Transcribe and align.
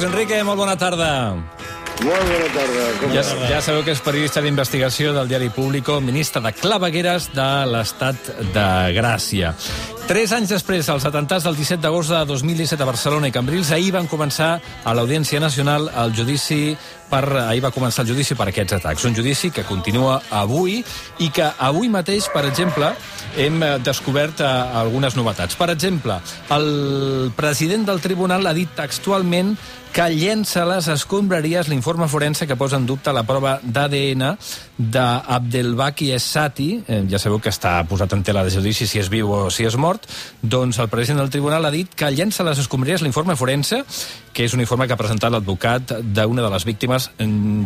Carlos 0.00 0.16
Enrique, 0.16 0.42
molt 0.44 0.56
bona 0.56 0.78
tarda. 0.80 1.08
Molt 2.00 2.22
bona 2.24 2.46
tarda. 2.54 2.84
Com 3.02 3.12
Ja, 3.12 3.24
ja 3.50 3.58
sabeu 3.60 3.82
que 3.84 3.92
és 3.92 4.00
periodista 4.00 4.40
d'investigació 4.40 5.12
del 5.12 5.28
diari 5.28 5.50
Público, 5.52 5.98
ministre 6.00 6.40
de 6.40 6.54
clavegueres 6.56 7.28
de 7.34 7.48
l'Estat 7.68 8.30
de 8.54 8.66
Gràcia. 8.96 9.52
Tres 10.08 10.32
anys 10.32 10.48
després 10.50 10.88
dels 10.88 11.04
atentats 11.04 11.44
del 11.44 11.54
17 11.54 11.82
d'agost 11.84 12.10
de 12.10 12.24
2017 12.26 12.82
a 12.82 12.86
Barcelona 12.88 13.28
i 13.28 13.34
Cambrils, 13.34 13.74
ahir 13.76 13.92
van 13.92 14.08
començar 14.08 14.56
a 14.58 14.94
l'Audiència 14.96 15.38
Nacional 15.38 15.90
el 16.02 16.16
judici 16.16 16.72
per, 17.10 17.22
ahir 17.44 17.60
va 17.62 17.70
començar 17.74 18.02
el 18.02 18.14
judici 18.14 18.34
per 18.38 18.48
aquests 18.48 18.78
atacs. 18.78 19.04
Un 19.04 19.14
judici 19.14 19.52
que 19.54 19.66
continua 19.68 20.20
avui 20.30 20.80
i 21.20 21.28
que 21.34 21.46
avui 21.58 21.90
mateix, 21.92 22.30
per 22.32 22.46
exemple, 22.48 22.90
hem 23.36 23.60
descobert 23.84 24.40
eh, 24.40 24.48
algunes 24.80 25.14
novetats. 25.18 25.58
Per 25.58 25.68
exemple, 25.74 26.18
el 26.56 27.30
president 27.36 27.86
del 27.90 28.00
tribunal 28.00 28.46
ha 28.46 28.56
dit 28.56 28.70
textualment 28.74 29.54
que 29.92 30.06
llença 30.14 30.62
les 30.68 30.86
escombraries 30.92 31.68
l'informe 31.68 32.06
forense 32.08 32.46
que 32.46 32.56
posa 32.56 32.78
en 32.78 32.86
dubte 32.86 33.10
la 33.12 33.24
prova 33.26 33.56
d'ADN 33.62 34.36
d'Abdelbaki 34.78 36.12
Essati, 36.14 36.68
eh, 36.86 37.00
ja 37.10 37.18
sabeu 37.18 37.40
que 37.42 37.50
està 37.50 37.74
posat 37.90 38.14
en 38.14 38.22
tela 38.26 38.44
de 38.46 38.52
judici 38.54 38.86
si 38.86 39.00
és 39.02 39.10
viu 39.10 39.32
o 39.34 39.40
si 39.50 39.66
és 39.66 39.74
mort, 39.74 40.06
doncs 40.42 40.78
el 40.78 40.88
president 40.92 41.18
del 41.24 41.32
tribunal 41.34 41.66
ha 41.66 41.74
dit 41.74 41.90
que 41.90 42.10
llença 42.14 42.46
les 42.46 42.62
escombraries 42.62 43.02
l'informe 43.02 43.36
forense, 43.36 43.82
que 44.32 44.46
és 44.46 44.54
un 44.54 44.62
informe 44.62 44.86
que 44.86 44.94
ha 44.94 45.00
presentat 45.00 45.34
l'advocat 45.34 45.96
d'una 46.00 46.46
de 46.46 46.52
les 46.54 46.64
víctimes, 46.64 47.10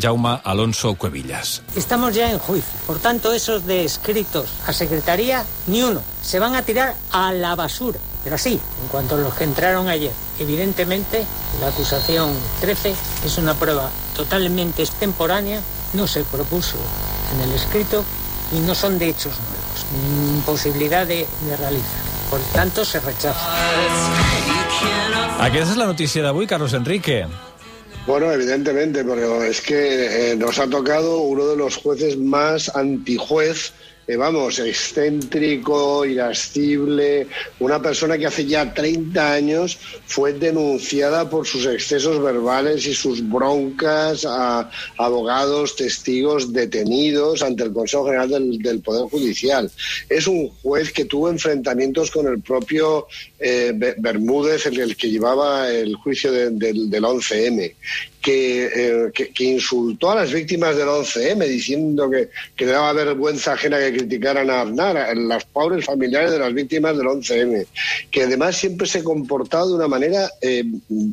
Jaume 0.01 0.39
Alonso 0.45 0.95
Cuevillas. 0.95 1.61
Estamos 1.77 2.15
ya 2.15 2.31
en 2.33 2.39
juicio. 2.39 2.73
Por 2.87 2.99
tanto, 3.01 3.33
esos 3.33 3.67
de 3.67 3.85
escritos 3.85 4.49
a 4.67 4.73
secretaría, 4.73 5.45
ni 5.67 5.83
uno. 5.83 6.01
Se 6.23 6.39
van 6.39 6.55
a 6.57 6.63
tirar 6.63 6.95
a 7.13 7.33
la 7.33 7.55
basura. 7.55 8.01
Pero 8.25 8.37
así, 8.37 8.59
en 8.83 8.89
cuanto 8.89 9.15
a 9.15 9.19
los 9.19 9.35
que 9.35 9.45
entraron 9.45 9.89
ayer. 9.89 10.13
Evidentemente, 10.39 11.25
la 11.61 11.69
acusación 11.69 12.35
13 12.61 12.95
es 13.25 13.39
una 13.39 13.55
prueba 13.55 13.91
totalmente 14.17 14.83
extemporánea, 14.83 15.61
no 15.93 16.07
se 16.07 16.25
propuso 16.25 16.79
en 17.35 17.43
el 17.43 17.53
escrito 17.55 18.05
y 18.53 18.61
no 18.61 18.75
son 18.75 18.99
de 18.99 19.11
hechos 19.11 19.35
nuevos, 19.39 20.33
ni 20.35 20.41
posibilidad 20.41 21.07
de, 21.07 21.27
de 21.49 21.57
realizar. 21.57 22.03
Por 22.31 22.41
tanto, 22.53 22.85
se 22.85 22.99
rechaza. 23.01 23.47
Aquesta 25.45 25.75
és 25.75 25.79
la 25.79 25.87
notícia 25.87 26.23
d'avui, 26.25 26.47
Carlos 26.47 26.73
Enrique. 26.73 27.27
Bueno, 28.07 28.31
evidentemente, 28.33 29.05
pero 29.05 29.43
es 29.43 29.61
que 29.61 30.33
eh, 30.33 30.37
nos 30.37 30.59
ha 30.59 30.67
tocado 30.67 31.19
uno 31.19 31.47
de 31.47 31.57
los 31.57 31.77
jueces 31.77 32.19
más 32.19 32.75
antijuez, 32.75 33.73
eh, 34.07 34.17
vamos, 34.17 34.59
excéntrico, 34.59 36.05
irascible, 36.05 37.27
una 37.61 37.81
persona 37.81 38.19
que 38.19 38.27
hace 38.27 38.45
ya 38.47 38.73
30 38.75 39.33
años 39.33 39.79
fue 40.07 40.33
denunciada 40.33 41.29
por 41.31 41.47
sus 41.47 41.67
excesos 41.67 42.23
verbales 42.23 42.87
y 42.87 42.95
sus 42.95 43.29
broncas 43.29 44.25
a 44.27 44.71
abogados, 44.99 45.77
testigos 45.77 46.53
detenidos 46.53 47.43
ante 47.43 47.63
el 47.65 47.73
Consejo 47.73 48.07
General 48.07 48.29
del, 48.59 48.81
Poder 48.81 49.09
Judicial. 49.11 49.71
Es 50.09 50.27
un 50.27 50.49
juez 50.63 50.93
que 50.93 51.05
tuvo 51.07 51.29
enfrentamientos 51.31 52.11
con 52.11 52.27
el 52.27 52.41
propio 52.41 53.07
eh, 53.39 53.73
Be- 53.75 53.95
Bermúdez, 53.99 54.67
el, 54.67 54.79
el 54.81 54.97
que 54.97 55.11
llevaba 55.11 55.71
el 55.71 55.95
juicio 55.97 56.31
de- 56.33 56.51
del, 56.51 56.91
del 56.91 57.05
11M. 57.05 57.75
Que, 58.25 58.65
eh, 58.65 59.13
que, 59.13 59.29
que 59.29 59.45
insultó 59.45 60.11
a 60.11 60.15
las 60.15 60.33
víctimas 60.33 60.75
del 60.77 60.89
11M 60.89 61.47
diciendo 61.47 62.09
que, 62.09 62.31
que 62.57 62.65
le 62.65 62.73
daba 62.73 62.95
vergüenza 62.95 63.53
ajena 63.53 63.79
que 63.79 63.99
criticaran 63.99 64.49
a 64.49 64.63
Aznar, 64.63 64.97
a 64.97 65.15
las 65.15 65.45
pobres 65.45 65.85
familiares 65.85 66.31
de 66.31 66.39
las 66.39 66.55
víctimas 66.55 66.97
del 66.97 67.07
11M, 67.07 67.67
que 68.11 68.23
además 68.23 68.57
siempre 68.57 68.87
se 68.87 69.05
comportaba 69.05 69.67
de 69.67 69.75
una 69.75 69.89
manera, 69.89 70.31
eh, 70.41 70.65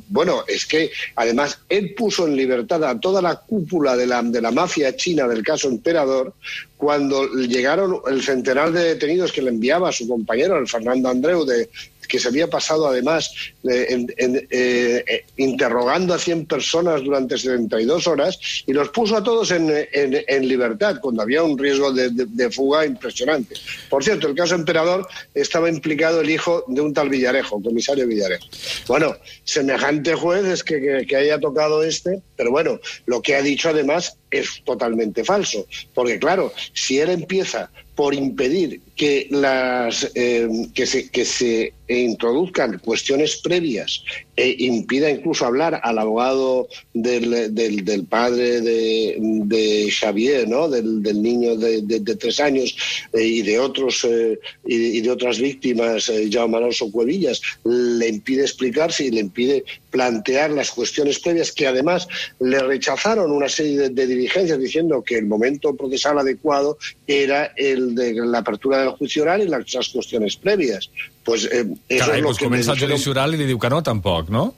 bueno, 0.08 0.46
es 0.48 0.66
que 0.66 0.90
además 1.18 1.60
él 1.68 1.94
puso 1.96 2.28
en 2.28 2.38
libertad 2.38 2.82
a 2.86 2.98
toda 2.98 3.22
la 3.22 3.36
cúpula 3.36 3.98
de 3.98 4.08
la, 4.08 4.24
de 4.24 4.42
la 4.42 4.52
mafia 4.52 4.96
china 4.96 5.28
del 5.28 5.44
caso 5.44 5.68
Emperador, 5.68 6.34
cuando 6.78 7.28
llegaron 7.34 8.02
el 8.08 8.24
centenar 8.24 8.72
de 8.72 8.84
detenidos 8.84 9.32
que 9.32 9.42
le 9.42 9.50
enviaba 9.50 9.90
a 9.90 9.92
su 9.92 10.08
compañero, 10.08 10.58
el 10.58 10.68
Fernando 10.68 11.10
Andreu, 11.10 11.46
de, 11.46 11.70
que 12.12 12.20
se 12.20 12.28
había 12.28 12.50
pasado 12.50 12.88
además 12.88 13.32
eh, 13.64 14.06
eh, 14.18 14.46
eh, 14.52 15.26
interrogando 15.38 16.14
a 16.14 16.20
100 16.20 16.46
personas 16.46 17.02
durante 17.04 17.38
72 17.38 18.06
horas 18.06 18.38
y 18.68 18.74
los 18.74 18.90
puso 18.90 19.16
a 19.16 19.24
todos 19.24 19.50
en, 19.52 19.72
en- 19.94 20.48
libertad 20.48 20.98
cuando 21.02 21.22
había 21.22 21.42
un 21.42 21.58
riesgo 21.58 21.94
de, 21.94 22.10
de- 22.10 22.52
fuga 22.52 22.86
impresionante. 22.86 23.56
Por 23.90 24.04
cierto, 24.04 24.28
el 24.28 24.36
caso 24.36 24.56
Emperador 24.56 25.08
estaba 25.34 25.70
implicado 25.70 26.20
el 26.20 26.30
hijo 26.30 26.66
de 26.68 26.82
un 26.82 26.94
tal 26.94 27.08
Villarejo, 27.10 27.62
comisario 27.64 28.06
Villarejo. 28.06 28.46
Bueno, 28.88 29.16
semejante 29.46 30.14
juez 30.16 30.44
es 30.46 30.64
que- 30.66 31.06
que 31.08 31.16
haya 31.16 31.40
tocado 31.40 31.82
este, 31.84 32.22
pero 32.36 32.52
bueno, 32.52 32.80
lo 33.06 33.22
que 33.22 33.36
ha 33.36 33.42
dicho 33.42 33.70
además 33.70 34.18
es 34.32 34.62
totalmente 34.66 35.24
falso, 35.24 35.66
porque 35.94 36.20
claro, 36.20 36.52
si 36.74 37.00
él 37.00 37.10
empieza 37.10 37.70
por 37.96 38.14
impedir 38.14 38.82
que 39.02 39.26
las 39.32 40.12
eh, 40.14 40.48
que 40.76 40.86
se 40.86 41.10
que 41.10 41.26
se 41.26 41.74
introduzcan 41.88 42.78
cuestiones 42.80 43.38
previas 43.38 44.04
e 44.38 44.56
impida 44.60 45.10
incluso 45.10 45.46
hablar 45.46 45.82
al 45.84 45.98
abogado 46.00 46.68
del, 46.94 47.54
del, 47.54 47.84
del 47.84 48.06
padre 48.06 48.62
de, 48.62 49.18
de 49.20 49.90
Xavier, 49.92 50.48
¿no? 50.48 50.70
del, 50.70 51.02
del 51.04 51.22
niño 51.22 51.58
de, 51.58 51.82
de- 51.82 52.00
de 52.00 52.16
tres 52.16 52.40
años 52.40 52.76
eh, 53.14 53.24
y 53.26 53.42
de 53.42 53.60
otros 53.60 54.06
eh, 54.08 54.40
y, 54.66 54.76
y 54.98 55.02
de 55.02 55.12
otras 55.12 55.40
víctimas, 55.40 56.08
eh, 56.10 56.30
Jaume 56.32 56.58
Alonso 56.58 56.90
Cuevillas, 56.92 57.42
le 57.66 58.08
impide 58.08 58.44
explicarse 58.44 59.06
y 59.06 59.12
le 59.12 59.20
impide 59.22 59.64
plantear 59.90 60.52
las 60.52 60.72
cuestiones 60.72 61.20
previas 61.20 61.52
que 61.52 61.68
además 61.68 62.08
le 62.40 62.60
rechazaron 62.60 63.32
una 63.32 63.50
serie 63.50 63.90
de, 63.90 64.08
dirigencias 64.08 64.58
diciendo 64.60 65.04
que 65.04 65.18
el 65.18 65.26
momento 65.26 65.76
procesal 65.76 66.20
adecuado 66.20 66.78
era 67.08 67.52
el 67.58 67.96
de 67.96 68.14
la 68.14 68.38
apertura 68.40 68.80
del 68.80 68.91
juicio 68.92 69.24
oral 69.24 69.42
y 69.44 69.48
las, 69.48 69.74
las 69.74 69.90
cuestiones 69.90 70.36
previas. 70.38 70.90
Pues 71.24 71.46
eh, 71.46 71.66
eso 71.90 72.06
Carai, 72.06 72.20
es 72.20 72.24
lo 72.24 72.28
doncs 72.30 72.38
que 72.40 72.46
el 72.46 72.90
judici 72.90 73.10
oral 73.10 73.34
i 73.34 73.38
li 73.38 73.46
diu 73.46 73.60
que 73.60 73.70
no, 73.70 73.82
tampoc, 73.84 74.30
no? 74.30 74.54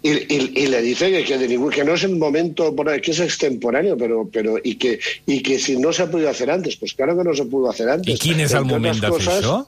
Y, 0.00 0.10
y- 0.12 0.52
y 0.62 0.66
le 0.68 0.80
dice 0.80 1.10
que, 1.10 1.24
que, 1.24 1.36
de 1.38 1.48
ningún- 1.48 1.72
que 1.72 1.82
no 1.84 1.94
es 1.94 2.04
el 2.04 2.14
momento, 2.16 2.74
que 3.02 3.10
es 3.10 3.18
extemporáneo, 3.18 3.96
pero, 3.98 4.28
pero 4.32 4.56
y, 4.62 4.76
que, 4.76 5.00
y 5.26 5.42
que 5.42 5.58
si 5.58 5.76
no 5.76 5.92
se 5.92 6.02
ha 6.04 6.10
podido 6.10 6.30
hacer 6.30 6.50
antes, 6.52 6.76
pues 6.76 6.94
claro 6.94 7.18
que 7.18 7.24
no 7.24 7.34
se 7.34 7.44
pudo 7.46 7.68
hacer 7.68 7.88
antes. 7.88 8.14
I 8.14 8.18
quin 8.18 8.38
és 8.38 8.52
el 8.52 8.62
Entre 8.62 8.72
moment 8.78 8.94
otras 8.96 9.10
de 9.10 9.18
fer 9.18 9.26
cosas, 9.26 9.44
això? 9.44 9.66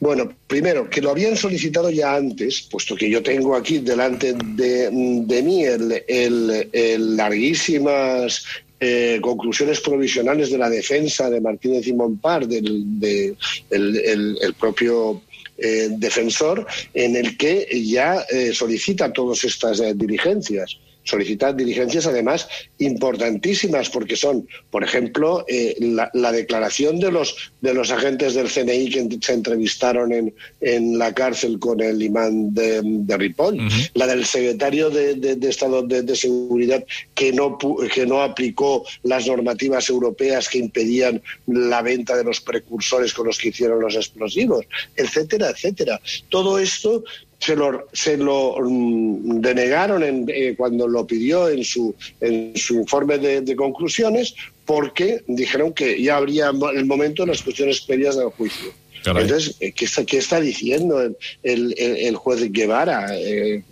Bueno, 0.00 0.32
primero, 0.46 0.88
que 0.88 1.00
lo 1.02 1.10
habían 1.10 1.36
solicitado 1.36 1.90
ya 1.90 2.14
antes, 2.14 2.62
puesto 2.70 2.94
que 2.96 3.10
yo 3.10 3.22
tengo 3.22 3.54
aquí 3.54 3.78
delante 3.78 4.32
de, 4.32 4.88
de 5.26 5.42
mí 5.42 5.64
el, 5.64 6.02
el- 6.08 6.68
el 6.72 7.16
larguísimas 7.16 8.44
eh, 8.80 9.18
conclusiones 9.20 9.80
provisionales 9.80 10.50
de 10.50 10.58
la 10.58 10.70
defensa 10.70 11.28
de 11.28 11.40
Martínez 11.40 11.86
y 11.86 11.92
Montpar, 11.92 12.48
del 12.48 12.98
de, 12.98 13.36
el, 13.70 14.54
propio 14.58 15.22
eh, 15.58 15.88
defensor, 15.90 16.66
en 16.94 17.16
el 17.16 17.36
que 17.36 17.68
ya 17.84 18.24
eh, 18.30 18.52
solicita 18.54 19.12
todas 19.12 19.44
estas 19.44 19.80
eh, 19.80 19.92
diligencias. 19.94 20.78
Solicitar 21.02 21.56
diligencias, 21.56 22.06
además, 22.06 22.46
importantísimas, 22.78 23.88
porque 23.90 24.16
son, 24.16 24.46
por 24.70 24.84
ejemplo, 24.84 25.44
eh, 25.48 25.74
la, 25.80 26.10
la 26.14 26.30
declaración 26.32 27.00
de 27.00 27.10
los, 27.10 27.52
de 27.60 27.72
los 27.74 27.90
agentes 27.90 28.34
del 28.34 28.48
CNI 28.50 28.90
que 28.90 29.18
se 29.20 29.32
entrevistaron 29.32 30.12
en, 30.12 30.34
en 30.60 30.98
la 30.98 31.14
cárcel 31.14 31.58
con 31.58 31.80
el 31.80 32.02
imán 32.02 32.52
de, 32.54 32.80
de 32.84 33.16
Ripoll, 33.16 33.58
la 33.94 34.06
del 34.06 34.24
secretario 34.26 34.90
de, 34.90 35.14
de- 35.14 35.36
de 35.36 35.48
Estado 35.48 35.82
de, 35.82 36.02
de 36.02 36.14
Seguridad 36.16 36.84
que 37.14 37.32
no, 37.32 37.56
que 37.94 38.04
no 38.06 38.22
aplicó 38.22 38.84
las 39.02 39.26
normativas 39.26 39.88
europeas 39.88 40.48
que 40.48 40.58
impedían 40.58 41.22
la 41.46 41.80
venta 41.82 42.16
de 42.16 42.24
los 42.24 42.40
precursores 42.40 43.14
con 43.14 43.26
los 43.26 43.38
que 43.38 43.48
hicieron 43.48 43.80
los 43.80 43.96
explosivos, 43.96 44.66
etcétera, 44.96 45.50
etcétera. 45.50 46.00
Todo 46.28 46.58
esto 46.58 47.04
se 47.40 47.56
lo, 47.56 47.88
se 47.92 48.16
lo 48.16 48.56
mm, 48.60 49.40
denegaron 49.40 50.02
en, 50.04 50.26
eh, 50.28 50.54
cuando 50.56 50.86
lo 50.86 51.06
pidió 51.06 51.48
en 51.48 51.64
su, 51.64 51.94
en 52.20 52.52
su 52.56 52.74
informe 52.74 53.18
de, 53.18 53.40
de 53.40 53.56
conclusiones 53.56 54.34
porque 54.64 55.24
dijeron 55.26 55.72
que 55.72 56.00
ya 56.00 56.16
habría 56.16 56.50
el 56.74 56.84
momento 56.84 57.24
de 57.24 57.28
las 57.32 57.42
cuestiones 57.42 57.80
previas 57.80 58.16
del 58.16 58.28
juicio. 58.28 58.70
Caray. 59.02 59.22
Entonces, 59.22 59.56
eh, 59.60 59.72
¿qué 59.72 59.86
está, 59.86 60.04
qué 60.04 60.18
está 60.18 60.38
diciendo 60.40 61.00
el, 61.00 61.74
el- 61.78 62.16
juez 62.16 62.52
Guevara? 62.52 63.06
Eh, 63.16 63.62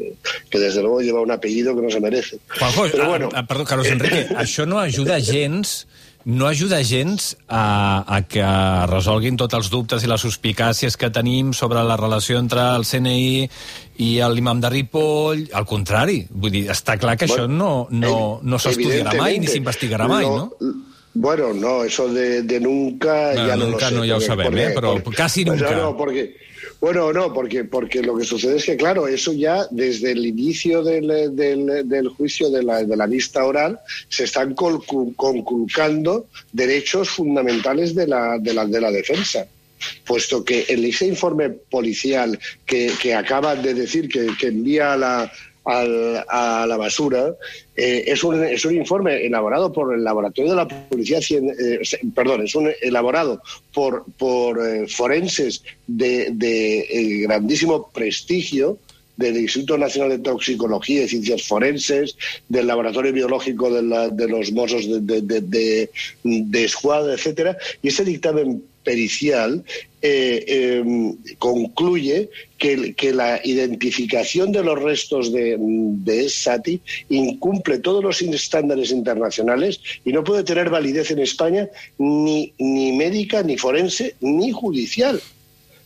que 0.49 0.59
desde 0.59 0.81
luego 0.81 1.03
lleva 1.03 1.21
un 1.21 1.31
apellido 1.31 1.77
que 1.77 1.83
no 1.83 1.91
se 1.91 2.01
merece. 2.01 2.39
Juanjo, 2.59 2.87
Pero 2.91 3.05
ah, 3.05 3.09
bueno, 3.09 3.29
ah, 3.35 3.47
perdó, 3.47 3.65
Carlos 3.65 3.87
Enrique, 3.89 4.27
això 4.35 4.65
no 4.65 4.81
ajuda 4.81 5.21
gens 5.21 5.87
no 6.29 6.45
ajuda 6.47 6.83
gens 6.85 7.31
a, 7.49 8.05
a 8.05 8.19
que 8.29 8.45
resolguin 8.91 9.39
tots 9.41 9.57
els 9.57 9.71
dubtes 9.73 10.05
i 10.05 10.11
les 10.11 10.21
suspicàcies 10.21 10.99
que 11.01 11.09
tenim 11.15 11.55
sobre 11.57 11.81
la 11.89 11.97
relació 11.97 12.37
entre 12.43 12.61
el 12.77 12.85
CNI 12.85 13.49
i 14.05 14.11
l'imam 14.35 14.61
de 14.61 14.69
Ripoll. 14.75 15.47
Al 15.57 15.65
contrari, 15.65 16.19
vull 16.29 16.53
dir, 16.53 16.67
està 16.75 16.99
clar 17.01 17.17
que 17.17 17.25
això 17.31 17.47
no, 17.49 17.87
no, 17.91 18.13
no 18.43 18.61
s'estudiarà 18.61 19.17
mai 19.17 19.41
ni 19.41 19.49
s'investigarà 19.49 20.07
mai, 20.11 20.27
lo- 20.29 20.37
no? 20.61 20.75
Bueno, 21.15 21.49
no, 21.55 21.83
eso 21.83 22.07
de, 22.13 22.43
de 22.43 22.61
nunca 22.61 23.33
Bueno, 23.33 23.47
ya 23.49 23.57
no 23.57 23.65
nunca 23.73 23.87
lo 23.87 23.91
sé. 23.91 23.97
no, 23.97 24.05
ya 24.05 24.15
lo 24.15 24.21
sabemos, 24.21 24.61
¿eh? 24.61 24.73
Pero 24.75 25.03
casi 25.17 25.45
pues 25.45 25.59
nunca. 25.61 25.75
No, 25.75 25.83
no, 25.83 25.97
porque, 25.97 26.37
Bueno, 26.81 27.13
no, 27.13 27.33
porque, 27.33 27.65
porque 27.65 28.03
lo 28.03 28.17
que 28.17 28.25
sucede 28.25 28.57
es 28.57 28.65
que, 28.65 28.77
claro, 28.77 29.09
eso 29.09 29.33
ya 29.33 29.67
desde 29.71 30.13
el 30.13 30.25
inicio 30.25 30.85
del, 30.85 31.35
del, 31.35 32.09
juicio 32.09 32.51
de 32.51 32.63
la, 32.63 32.85
de 32.85 32.97
la, 32.97 33.07
vista 33.07 33.45
oral 33.45 33.81
se 34.09 34.25
están 34.25 34.55
conculcando 34.55 36.27
derechos 36.53 37.11
fundamentales 37.11 37.97
de 37.97 38.07
la, 38.07 38.39
de 38.39 38.55
de 38.55 38.81
la 38.81 38.93
defensa. 38.93 39.47
Puesto 40.05 40.45
que 40.45 40.67
el 40.69 40.85
ese 40.85 41.07
informe 41.07 41.51
policial 41.51 42.39
que, 42.65 42.93
que 43.01 43.15
acaba 43.15 43.57
de 43.57 43.75
decir 43.75 44.09
que, 44.09 44.29
que 44.39 44.49
envía 44.49 44.93
a 44.93 44.97
la, 44.97 45.33
a 45.69 46.67
la 46.67 46.77
basura. 46.77 47.35
Eh, 47.77 48.05
es, 48.07 48.25
un, 48.25 48.43
es 48.45 48.65
un 48.65 48.75
informe 48.75 49.25
elaborado 49.27 49.73
por 49.73 49.95
el 49.95 50.03
laboratorio 50.03 50.51
de 50.53 50.57
la 50.57 50.67
policía, 50.67 51.19
eh, 51.19 51.81
perdón, 52.15 52.43
es 52.43 52.55
un 52.55 52.71
elaborado 52.81 53.43
por, 53.73 54.05
por 54.17 54.67
eh, 54.67 54.89
forenses 54.89 55.63
de, 55.87 56.31
de 56.33 57.21
grandísimo 57.23 57.91
prestigio 57.93 58.79
del 59.17 59.37
Instituto 59.37 59.77
Nacional 59.77 60.11
de 60.11 60.19
Toxicología 60.21 61.03
y 61.03 61.09
Ciencias 61.09 61.43
Forenses, 61.43 62.17
del 62.49 62.69
Laboratorio 62.69 63.13
Biológico 63.13 63.69
de, 63.69 63.83
la, 63.83 64.09
de 64.09 64.29
los 64.29 64.53
Mossos 64.53 64.89
de, 64.89 65.21
de, 65.23 65.41
de, 65.41 65.91
de 66.23 66.65
Escuadra, 66.65 67.15
etcétera, 67.15 67.57
y 67.83 67.89
ese 67.89 68.05
dictamen 68.05 68.63
pericial 68.89 69.63
eh, 70.01 70.45
eh, 70.49 71.15
concluye 71.39 72.31
que, 72.57 72.95
que, 72.95 73.13
la 73.13 73.39
identificación 73.45 74.51
de 74.51 74.63
los 74.65 74.81
restos 74.81 75.31
de, 75.31 75.57
de 75.59 76.29
Sati 76.31 76.81
incumple 77.11 77.81
todos 77.81 78.03
los 78.03 78.23
estándares 78.23 78.91
internacionales 78.91 79.81
y 80.07 80.13
no 80.13 80.25
puede 80.25 80.43
tener 80.43 80.71
validez 80.71 81.11
en 81.11 81.19
España 81.19 81.69
ni, 81.99 82.55
ni 82.59 82.93
médica, 82.93 83.43
ni 83.43 83.59
forense, 83.59 84.15
ni 84.21 84.53
judicial. 84.53 85.21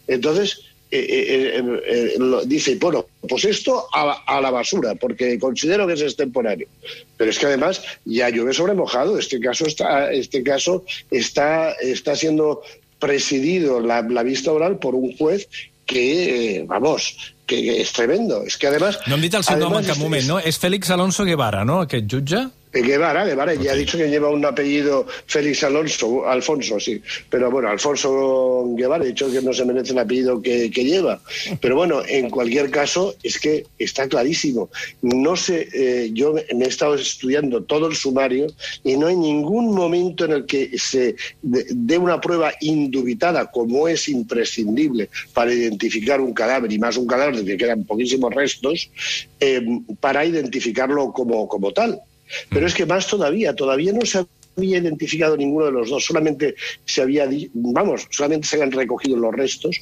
Entonces, 0.07 0.61
eh, 0.95 1.07
eh, 1.09 1.63
eh, 1.89 2.15
eh 2.19 2.43
dice, 2.45 2.75
bueno, 2.75 3.07
pues 3.27 3.47
esto 3.47 3.87
a, 3.95 4.25
a, 4.27 4.43
la 4.43 4.51
basura, 4.51 4.95
porque 4.95 5.39
considero 5.39 5.87
que 5.87 5.95
es 5.95 6.03
extemporáneo. 6.03 6.69
Pero 7.17 7.31
es 7.31 7.39
que 7.39 7.47
además 7.47 7.83
ya 8.05 8.29
llueve 8.29 8.53
sobre 8.53 8.75
mojado. 8.75 9.19
Este 9.19 9.41
caso 9.41 9.65
está, 9.65 10.13
este 10.13 10.43
caso 10.43 10.85
está, 11.11 11.73
está 11.81 12.15
siendo 12.15 12.61
presidido 13.03 13.81
la, 13.83 14.01
la 14.07 14.23
vista 14.23 14.55
oral 14.55 14.79
por 14.79 14.95
un 14.95 15.11
juez 15.19 15.49
que, 15.85 16.59
eh, 16.61 16.65
vamos, 16.65 17.35
que 17.47 17.59
és 17.83 17.93
tremendo. 17.93 18.45
És 18.47 18.57
que, 18.57 18.71
además... 18.71 19.01
No 19.11 19.19
hem 19.19 19.27
dit 19.27 19.35
el 19.35 19.45
seu 19.45 19.59
nom 19.61 19.75
en 19.77 19.87
cap 19.87 19.99
moment, 20.01 20.25
no? 20.31 20.39
És 20.41 20.61
Félix 20.63 20.95
Alonso 20.95 21.27
Guevara, 21.29 21.67
no?, 21.69 21.83
aquest 21.87 22.07
jutge? 22.09 22.47
Guevara, 22.73 23.25
Guevara, 23.27 23.53
okay. 23.53 23.65
ya 23.65 23.73
ha 23.73 23.77
dicho 23.77 23.99
que 23.99 24.09
lleva 24.09 24.31
un 24.31 24.45
apellido 24.45 25.07
Félix 25.27 25.63
Alonso, 25.65 26.27
Alfonso, 26.27 26.81
sí. 26.81 27.03
Pero 27.29 27.51
bueno, 27.51 27.69
Alfonso 27.69 28.65
Guevara 28.75 29.05
ha 29.05 29.07
dicho 29.07 29.31
que 29.31 29.43
no 29.43 29.53
se 29.53 29.65
merece 29.65 29.93
el 29.93 29.99
apellido 29.99 30.41
que, 30.41 30.71
que 30.71 30.85
lleva. 30.85 31.21
Pero 31.61 31.77
bueno, 31.77 32.03
en 32.07 32.31
cualquier 32.31 32.71
caso, 32.71 33.15
es 33.23 33.39
que 33.39 33.67
está 33.79 34.09
clarísimo. 34.09 34.71
No 35.03 35.37
sé, 35.37 35.69
eh, 35.73 36.11
yo 36.13 36.35
me 36.55 36.65
he 36.65 36.69
estado 36.69 36.95
estudiando 36.95 37.63
todo 37.65 37.89
el 37.89 37.97
sumario 37.97 38.47
y 38.85 38.97
no 38.97 39.07
hay 39.09 39.17
ningún 39.17 39.75
momento 39.75 40.25
en 40.25 40.33
el 40.33 40.47
que 40.47 40.79
se 40.79 41.17
dé 41.43 41.99
una 41.99 42.21
prueba 42.21 42.53
indubitada, 42.61 43.51
como 43.51 43.89
es 43.89 44.09
imprescindible 44.09 45.09
para 45.35 45.53
identificar 45.53 46.21
un 46.21 46.33
cadáver, 46.33 46.73
y 46.73 46.79
más 46.79 46.97
un 46.97 47.07
cadáver 47.07 47.37
del 47.37 47.47
que 47.47 47.57
quedan 47.57 47.85
poquísimos 47.85 48.35
restos, 48.35 48.91
eh, 49.41 49.61
para 50.01 50.25
identificarlo 50.25 51.13
como, 51.13 51.49
como 51.49 51.73
tal. 51.73 52.01
Pero 52.51 52.67
es 52.67 52.75
que 52.75 52.87
más 52.87 53.07
todavía, 53.07 53.55
todavía 53.55 53.93
no 53.93 54.05
se 54.05 54.25
había 54.57 54.79
identificado 54.79 55.37
ninguno 55.37 55.67
de 55.67 55.73
los 55.73 55.91
dos, 55.91 56.05
solamente 56.05 56.55
se 56.85 57.03
había, 57.03 57.29
vamos, 57.53 58.07
solamente 58.11 58.47
se 58.47 58.57
habían 58.57 58.73
recogido 58.73 59.17
los 59.17 59.35
restos, 59.35 59.77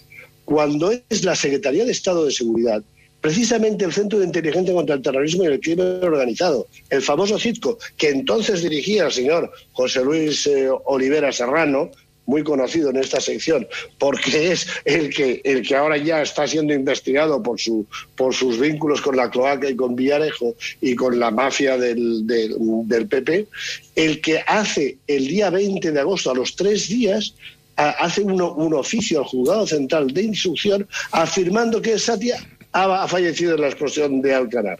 cuando 0.44 0.92
es 0.92 1.24
la 1.24 1.36
Secretaría 1.36 1.84
de 1.84 1.92
Estado 1.92 2.24
de 2.24 2.32
Seguridad, 2.32 2.82
precisamente 3.20 3.84
el 3.84 3.92
Centro 3.92 4.18
de 4.18 4.26
Inteligencia 4.26 4.74
contra 4.74 4.96
el 4.96 5.02
Terrorismo 5.02 5.44
y 5.44 5.46
el 5.46 5.60
Crimen 5.60 6.00
Organizado, 6.02 6.66
el 6.88 7.02
famoso 7.02 7.38
CITCO, 7.38 7.78
que 7.96 8.10
entonces 8.10 8.62
dirigía 8.62 9.06
el 9.06 9.12
señor 9.12 9.52
José 9.72 10.04
Luis 10.04 10.46
eh, 10.46 10.68
Olivera 10.84 11.32
Serrano, 11.32 11.90
muy 12.30 12.44
conocido 12.44 12.90
en 12.90 12.96
esta 12.96 13.20
sección, 13.20 13.66
porque 13.98 14.52
es 14.52 14.66
el 14.84 15.12
que, 15.12 15.40
el 15.44 15.66
que 15.66 15.74
ahora 15.74 15.96
ya 15.96 16.22
está 16.22 16.46
siendo 16.46 16.72
investigado 16.72 17.42
por, 17.42 17.60
su, 17.60 17.84
por 18.16 18.32
sus 18.32 18.58
vínculos 18.58 19.00
con 19.00 19.16
la 19.16 19.28
cloaca 19.28 19.68
y 19.68 19.74
con 19.74 19.96
Villarejo 19.96 20.54
y 20.80 20.94
con 20.94 21.18
la 21.18 21.32
mafia 21.32 21.76
del, 21.76 22.24
del, 22.26 23.06
PP, 23.08 23.48
el 23.96 24.20
que 24.20 24.38
hace 24.46 24.98
el 25.08 25.26
día 25.26 25.50
20 25.50 25.90
de 25.90 26.00
agosto, 26.00 26.30
a 26.30 26.34
los 26.34 26.54
tres 26.54 26.88
días, 26.88 27.34
hace 27.74 28.22
uno, 28.22 28.52
un 28.54 28.74
oficio 28.74 29.18
al 29.18 29.24
juzgado 29.24 29.66
central 29.66 30.12
de 30.12 30.22
instrucción 30.22 30.86
afirmando 31.10 31.82
que 31.82 31.98
Satia 31.98 32.36
ha 32.72 33.08
fallecido 33.08 33.56
en 33.56 33.62
la 33.62 33.68
explosión 33.68 34.22
de 34.22 34.34
Alcanar. 34.34 34.78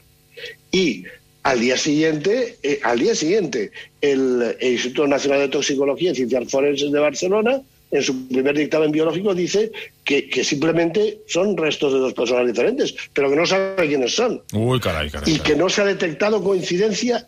Y 0.71 1.05
al 1.51 1.61
día 1.61 1.77
siguiente, 1.77 2.59
eh, 2.63 2.79
al 2.85 3.01
día 3.01 3.15
siguiente, 3.15 3.73
el, 4.01 4.57
el, 4.61 4.73
Instituto 4.73 5.09
Nacional 5.09 5.41
de 5.41 5.49
Toxicología 5.49 6.13
y 6.13 6.15
Ciencias 6.15 6.49
Forenses 6.49 6.93
de 6.93 7.01
Barcelona, 7.01 7.61
en 7.91 8.03
su 8.03 8.29
primer 8.29 8.57
dictamen 8.57 8.93
biológico, 8.93 9.35
dice 9.35 9.73
que, 10.05 10.29
que, 10.29 10.45
simplemente 10.45 11.19
son 11.27 11.57
restos 11.57 11.93
de 11.93 11.99
dos 11.99 12.15
personas 12.15 12.47
diferentes, 12.47 12.95
pero 13.13 13.29
que 13.29 13.35
no 13.35 13.45
sabe 13.47 13.89
quiénes 13.89 14.15
son. 14.15 14.41
Uy, 14.53 14.79
caray, 14.79 15.11
caray, 15.11 15.35
y 15.35 15.41
que 15.41 15.57
no 15.57 15.69
se 15.69 15.83
ha 15.83 15.87
detectado 15.87 16.41
coincidencia 16.41 17.27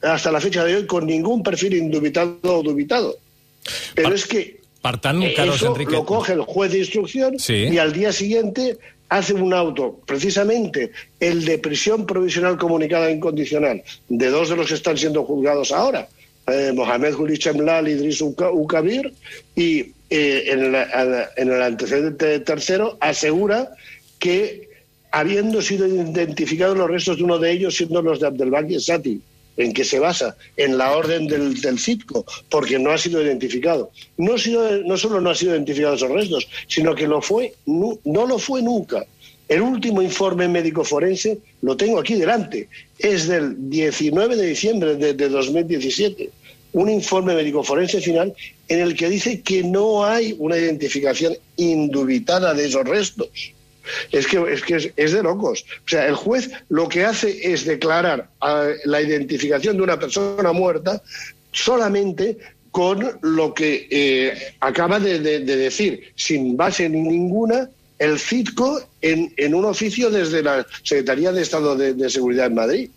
hasta 0.00 0.30
la 0.30 0.40
fecha 0.40 0.64
de 0.64 0.76
hoy 0.76 0.86
con 0.86 1.04
ningún 1.04 1.42
perfil 1.42 1.74
indubitado 1.74 2.38
o 2.42 2.62
dubitado. 2.62 3.16
Pero 3.96 4.10
per, 4.10 4.16
es 4.16 4.26
que 4.26 4.60
per 4.80 4.98
tant, 4.98 5.24
Carlos 5.34 5.56
eso 5.56 5.72
Enrique... 5.72 5.92
lo 5.92 6.04
coge 6.04 6.34
el 6.34 6.42
juez 6.42 6.70
de 6.70 6.78
instrucción 6.78 7.38
Sí. 7.40 7.66
y 7.72 7.78
al 7.78 7.92
día 7.92 8.12
siguiente 8.12 8.78
hace 9.08 9.34
un 9.34 9.52
auto, 9.52 10.00
precisamente 10.06 10.90
el 11.20 11.44
de 11.44 11.58
prisión 11.58 12.06
provisional 12.06 12.58
comunicada 12.58 13.10
incondicional, 13.10 13.82
de 14.08 14.28
dos 14.28 14.48
de 14.48 14.56
los 14.56 14.68
que 14.68 14.74
están 14.74 14.96
siendo 14.96 15.24
juzgados 15.24 15.72
ahora, 15.72 16.08
eh, 16.46 16.72
Mohamed 16.74 17.14
Juli 17.14 17.38
Chemlal 17.38 17.88
y 17.88 17.92
Idris 17.92 18.20
Ukabir, 18.20 19.12
y 19.54 19.92
en, 20.08 20.74
el, 20.74 20.74
en, 21.36 21.52
el, 21.52 21.62
antecedente 21.62 22.38
tercero 22.40 22.96
asegura 23.00 23.70
que, 24.18 24.68
habiendo 25.10 25.60
sido 25.62 25.86
identificados 25.86 26.76
los 26.76 26.88
restos 26.88 27.16
de 27.16 27.24
uno 27.24 27.38
de 27.38 27.50
ellos, 27.50 27.76
siendo 27.76 28.02
los 28.02 28.20
de 28.20 28.28
Abdelbaki 28.28 28.78
Sati, 28.78 29.20
en 29.56 29.72
que 29.72 29.84
se 29.84 29.98
basa 29.98 30.36
en 30.56 30.78
la 30.78 30.96
orden 30.96 31.26
del, 31.26 31.60
del 31.60 31.78
CITCO, 31.78 32.24
porque 32.50 32.78
no 32.78 32.90
ha 32.90 32.98
sido 32.98 33.22
identificado. 33.22 33.90
No, 34.16 34.34
ha 34.34 34.38
sido, 34.38 34.82
no 34.82 34.96
solo 34.96 35.20
no 35.20 35.30
ha 35.30 35.34
sido 35.34 35.54
identificado 35.54 35.94
esos 35.94 36.10
restos, 36.10 36.48
sino 36.68 36.94
que 36.94 37.06
lo 37.06 37.22
fue, 37.22 37.54
no, 37.66 37.98
no 38.04 38.26
lo 38.26 38.38
fue 38.38 38.62
nunca. 38.62 39.04
El 39.48 39.62
último 39.62 40.02
informe 40.02 40.48
médico 40.48 40.82
forense 40.82 41.38
lo 41.62 41.76
tengo 41.76 42.00
aquí 42.00 42.14
delante, 42.14 42.68
es 42.98 43.28
del 43.28 43.70
19 43.70 44.36
de 44.36 44.46
diciembre 44.46 44.96
de, 44.96 45.14
de 45.14 45.28
2017 45.28 46.30
un 46.76 46.90
informe 46.90 47.34
médico 47.34 47.62
forense 47.62 48.02
final 48.02 48.34
en 48.68 48.80
el 48.80 48.94
que 48.94 49.08
dice 49.08 49.40
que 49.40 49.62
no 49.62 50.04
hay 50.04 50.36
una 50.38 50.58
identificación 50.58 51.34
indubitada 51.56 52.52
de 52.52 52.66
esos 52.66 52.84
restos. 52.84 53.54
Es 54.12 54.26
que, 54.26 54.44
es, 54.52 54.62
que 54.62 54.92
es, 54.96 55.12
de 55.12 55.22
locos. 55.22 55.64
O 55.84 55.88
sea, 55.88 56.06
el 56.06 56.14
juez 56.14 56.50
lo 56.68 56.88
que 56.88 57.04
hace 57.04 57.52
es 57.52 57.64
declarar 57.64 58.28
a 58.40 58.68
la 58.84 59.00
identificación 59.00 59.76
de 59.76 59.82
una 59.82 59.98
persona 59.98 60.52
muerta 60.52 61.02
solamente 61.52 62.38
con 62.70 63.18
lo 63.22 63.54
que 63.54 63.88
eh, 63.90 64.54
acaba 64.60 65.00
de, 65.00 65.18
de, 65.20 65.40
de, 65.40 65.56
decir, 65.56 66.12
sin 66.14 66.56
base 66.56 66.88
ninguna, 66.88 67.70
el 67.98 68.18
CITCO 68.18 68.82
en, 69.00 69.32
en, 69.38 69.54
un 69.54 69.64
oficio 69.64 70.10
desde 70.10 70.42
la 70.42 70.66
Secretaría 70.82 71.32
de 71.32 71.40
Estado 71.40 71.74
de, 71.74 71.94
de 71.94 72.10
Seguridad 72.10 72.46
en 72.46 72.54
Madrid. 72.54 72.90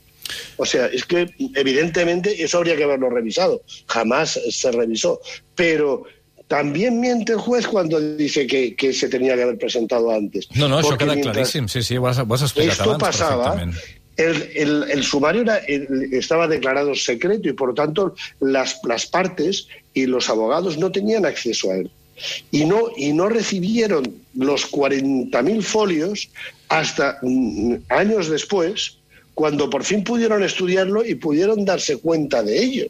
O 0.58 0.66
sea, 0.66 0.88
es 0.88 1.06
que 1.06 1.34
evidentemente 1.56 2.44
eso 2.44 2.58
habría 2.58 2.76
que 2.76 2.84
haberlo 2.84 3.10
revisado. 3.10 3.62
Jamás 3.88 4.40
se 4.50 4.72
revisó. 4.72 5.22
Pero 5.56 6.04
también 6.50 7.00
miente 7.00 7.34
el 7.34 7.38
juez 7.38 7.68
cuando 7.68 8.02
dice 8.02 8.48
que, 8.48 8.76
que 8.76 8.92
se 8.92 9.08
tenía 9.08 9.36
que 9.36 9.44
haber 9.44 9.60
presentado 9.60 10.12
antes. 10.12 10.50
No, 10.56 10.68
no, 10.68 10.80
això 10.82 10.98
queda 10.98 11.14
claríssim. 11.22 11.70
Sí, 11.70 11.84
sí, 11.86 11.96
ho 11.96 12.08
has, 12.10 12.18
ho 12.18 12.26
has 12.26 12.42
explicat 12.48 12.74
esto 12.74 12.98
pasaba. 12.98 13.54
El, 14.18 14.36
el, 14.56 14.84
el, 14.90 15.04
sumario 15.04 15.44
era, 15.44 15.58
el, 15.60 16.10
estaba 16.12 16.48
declarado 16.48 16.96
secreto 16.96 17.48
y, 17.48 17.54
por 17.54 17.70
lo 17.70 17.76
tanto, 17.76 18.16
las, 18.42 18.82
las, 18.84 19.06
partes 19.06 19.68
y 19.94 20.08
los 20.08 20.28
abogados 20.28 20.78
no 20.80 20.92
tenían 20.92 21.26
acceso 21.26 21.72
a 21.72 21.78
él. 21.78 21.92
Y 22.52 22.66
no, 22.66 22.90
y 22.98 23.14
no 23.14 23.30
recibieron 23.30 24.04
los 24.34 24.70
40.000 24.72 25.62
folios 25.62 26.30
hasta 26.68 27.20
mm, 27.22 27.76
años 27.90 28.28
después, 28.28 28.98
cuando 29.36 29.70
por 29.70 29.84
fin 29.84 30.04
pudieron 30.04 30.44
estudiarlo 30.44 31.06
y 31.06 31.14
pudieron 31.14 31.64
darse 31.64 31.98
cuenta 31.98 32.42
de 32.42 32.62
ello. 32.62 32.88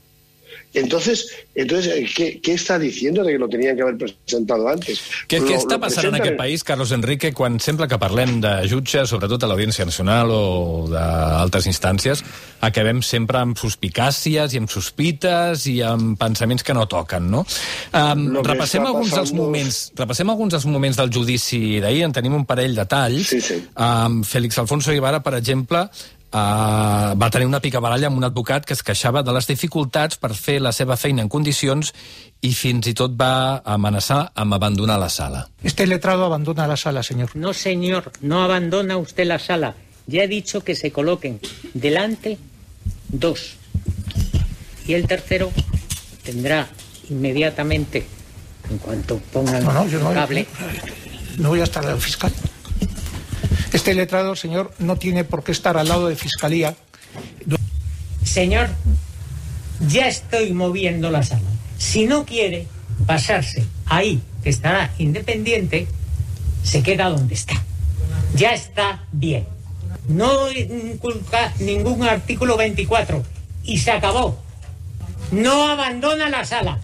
Entonces, 0.74 1.26
entonces 1.56 1.92
eh, 1.96 2.08
¿qué, 2.16 2.40
¿qué 2.42 2.54
està 2.54 2.78
diciendo 2.78 3.24
de 3.24 3.32
que 3.34 3.40
lo 3.40 3.50
tenían 3.50 3.76
que 3.76 3.82
haver 3.82 3.98
presentado 3.98 4.68
antes? 4.70 5.00
Què, 5.28 5.40
lo 5.42 5.56
està 5.58 5.80
passant 5.82 6.06
en 6.06 6.12
presentan- 6.14 6.22
aquest 6.22 6.38
país, 6.38 6.64
Carlos 6.64 6.92
Enrique, 6.92 7.32
quan 7.34 7.60
sempre 7.60 7.88
que 7.90 7.98
parlem 7.98 8.38
de 8.44 8.52
jutges, 8.70 9.10
sobretot 9.10 9.42
a 9.44 9.50
l'Audiència 9.50 9.86
Nacional 9.90 10.30
o 10.30 10.86
d'altres 10.92 11.66
instàncies, 11.72 12.22
acabem 12.62 13.02
sempre 13.02 13.40
amb 13.42 13.58
suspicàcies 13.58 14.54
i 14.54 14.62
amb 14.62 14.70
sospites 14.70 15.66
i 15.72 15.80
amb 15.82 16.14
pensaments 16.22 16.64
que 16.64 16.76
no 16.78 16.86
toquen, 16.92 17.32
no? 17.32 17.46
Um, 17.94 18.28
repassem, 18.46 18.86
alguns 18.86 19.16
dels 19.16 19.34
moments, 19.34 19.82
repassem 19.98 20.30
alguns 20.30 20.54
dels 20.54 20.66
moments 20.70 21.02
del 21.02 21.10
judici 21.10 21.80
d'ahir, 21.82 22.04
en 22.06 22.14
tenim 22.14 22.36
un 22.38 22.46
parell 22.46 22.76
de 22.78 22.86
talls. 22.86 23.34
Sí, 23.34 23.42
sí. 23.42 23.58
Um, 23.74 24.22
Félix 24.24 24.60
Alfonso 24.62 24.92
Guevara, 24.94 25.24
per 25.26 25.34
exemple, 25.40 25.88
Uh, 26.32 27.18
va 27.18 27.30
tenir 27.34 27.48
una 27.50 27.58
picabaralla 27.60 28.06
amb 28.12 28.20
un 28.20 28.24
advocat 28.28 28.66
que 28.66 28.76
es 28.78 28.84
queixava 28.86 29.24
de 29.26 29.34
les 29.34 29.48
dificultats 29.50 30.20
per 30.22 30.30
fer 30.38 30.60
la 30.62 30.70
seva 30.72 30.94
feina 30.96 31.24
en 31.26 31.30
condicions 31.30 31.90
i 32.46 32.52
fins 32.54 32.86
i 32.86 32.94
tot 32.94 33.16
va 33.18 33.64
amenaçar 33.66 34.20
amb 34.36 34.54
abandonar 34.54 35.00
la 35.02 35.10
sala. 35.10 35.48
Este 35.64 35.88
letrado 35.88 36.26
abandona 36.26 36.68
la 36.68 36.78
sala, 36.78 37.02
señor. 37.02 37.32
No, 37.34 37.54
señor, 37.54 38.12
no 38.22 38.44
abandona 38.44 38.98
usted 38.98 39.26
la 39.26 39.40
sala. 39.40 39.74
Ya 40.06 40.22
he 40.24 40.28
dicho 40.28 40.62
que 40.64 40.76
se 40.76 40.92
coloquen 40.92 41.40
delante 41.74 42.38
dos. 43.08 43.56
Y 44.86 44.94
el 44.94 45.08
tercero 45.08 45.52
tendrá 46.24 46.68
inmediatamente, 47.10 48.06
en 48.70 48.78
cuanto 48.78 49.18
pongan 49.34 49.64
No, 49.64 49.74
no, 49.74 49.88
yo 49.88 50.00
no. 50.00 50.10
el 50.10 50.16
cable, 50.16 50.48
No 51.40 51.50
voy 51.50 51.62
a 51.62 51.64
estar 51.64 51.84
al 51.86 52.00
fiscal. 52.00 52.32
Este 53.72 53.94
letrado, 53.94 54.36
señor, 54.36 54.74
no 54.80 54.96
tiene 54.96 55.24
por 55.24 55.44
qué 55.44 55.52
estar 55.52 55.78
al 55.78 55.88
lado 55.88 56.08
de 56.08 56.16
fiscalía. 56.16 56.76
Señor, 58.24 58.70
ya 59.88 60.08
estoy 60.08 60.54
moviendo 60.54 61.12
la 61.12 61.24
sala. 61.24 61.50
Si 61.78 62.06
no 62.06 62.26
quiere 62.26 62.68
pasarse 63.06 63.66
ahí, 63.86 64.22
que 64.44 64.50
estará 64.50 64.92
independiente, 64.98 65.88
se 66.64 66.84
queda 66.84 67.10
donde 67.10 67.36
está. 67.36 67.64
Ya 68.36 68.54
está 68.54 69.04
bien. 69.12 69.46
No 70.08 70.52
inculca 70.52 71.54
ningún 71.60 72.04
artículo 72.04 72.58
24. 72.58 73.24
Y 73.64 73.78
se 73.78 73.92
acabó. 73.92 74.40
No 75.32 75.68
abandona 75.68 76.30
la 76.30 76.44
sala. 76.46 76.80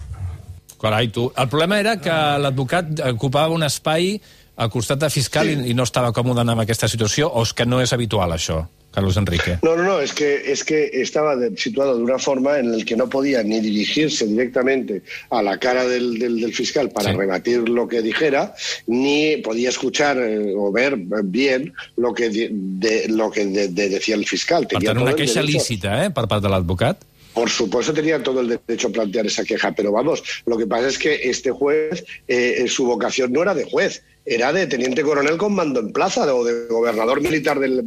Carai, 0.80 1.08
tu. 1.08 1.32
El 1.36 1.48
problema 1.48 1.80
era 1.80 1.96
que 2.00 2.12
l'advocat 2.12 3.00
ocupava 3.08 3.48
un 3.48 3.64
espai 3.64 4.20
al 4.56 4.70
costat 4.70 4.98
de 5.00 5.10
fiscal 5.10 5.46
sí. 5.46 5.52
i, 5.66 5.70
i 5.70 5.74
no 5.76 5.84
estava 5.84 6.12
còmode 6.16 6.40
amb 6.40 6.60
aquesta 6.64 6.88
situació, 6.88 7.28
o 7.28 7.42
és 7.44 7.52
que 7.52 7.66
no 7.68 7.80
és 7.84 7.92
habitual, 7.92 8.32
això, 8.32 8.62
Carlos 8.96 9.18
Enrique? 9.20 9.58
No, 9.62 9.74
no, 9.76 9.82
no, 9.84 10.00
es 10.00 10.14
que, 10.16 10.50
es 10.50 10.62
que 10.64 10.88
estaba 11.02 11.36
de- 11.36 11.50
situado 11.58 11.98
de 11.98 12.02
una 12.02 12.18
forma 12.18 12.58
en 12.58 12.70
la 12.78 12.82
que 12.84 12.96
no 12.96 13.10
podía 13.10 13.42
ni 13.42 13.60
dirigirse 13.60 14.24
directamente 14.26 15.02
a 15.28 15.42
la 15.42 15.58
cara 15.58 15.84
del, 15.84 16.18
del- 16.18 16.40
del 16.40 16.54
fiscal 16.54 16.88
para 16.90 17.10
Sí. 17.10 17.16
rebatir 17.18 17.68
lo 17.68 17.86
que 17.86 18.00
dijera, 18.00 18.54
ni 18.86 19.36
podía 19.44 19.68
escuchar 19.68 20.16
eh, 20.16 20.54
o 20.56 20.72
ver 20.72 20.96
bien 21.24 21.74
lo 21.98 22.14
que, 22.14 22.30
di- 22.30 22.48
de, 22.50 23.08
lo 23.08 23.30
que 23.30 23.44
de- 23.44 23.68
de- 23.68 23.88
decía 23.90 24.14
el 24.14 24.24
fiscal. 24.26 24.62
Per 24.66 24.78
Tenía 24.78 24.94
tant, 24.94 25.02
una 25.02 25.14
queixa 25.14 25.42
lícita, 25.42 26.06
eh, 26.06 26.10
per 26.10 26.26
part 26.26 26.42
de 26.42 26.48
l'advocat. 26.48 26.96
Por 27.36 27.50
supuesto 27.50 27.92
tenía 27.92 28.22
todo 28.22 28.40
el 28.40 28.48
derecho 28.48 28.88
a 28.88 28.92
plantear 28.92 29.26
esa 29.26 29.44
queja, 29.44 29.70
pero 29.72 29.92
vamos, 29.92 30.22
lo 30.46 30.56
que 30.56 30.66
pasa 30.66 30.88
es 30.88 30.98
que 30.98 31.28
este 31.28 31.50
juez, 31.50 32.02
eh, 32.26 32.62
eh, 32.64 32.66
su 32.66 32.86
vocación 32.86 33.30
no 33.30 33.42
era 33.42 33.54
de 33.54 33.64
juez, 33.64 34.02
era 34.24 34.54
de 34.54 34.66
teniente 34.66 35.02
coronel 35.02 35.36
con 35.36 35.54
mando 35.54 35.80
en 35.80 35.92
plaza 35.92 36.34
o 36.34 36.42
de 36.42 36.66
gobernador 36.66 37.20
militar 37.20 37.60
del, 37.60 37.84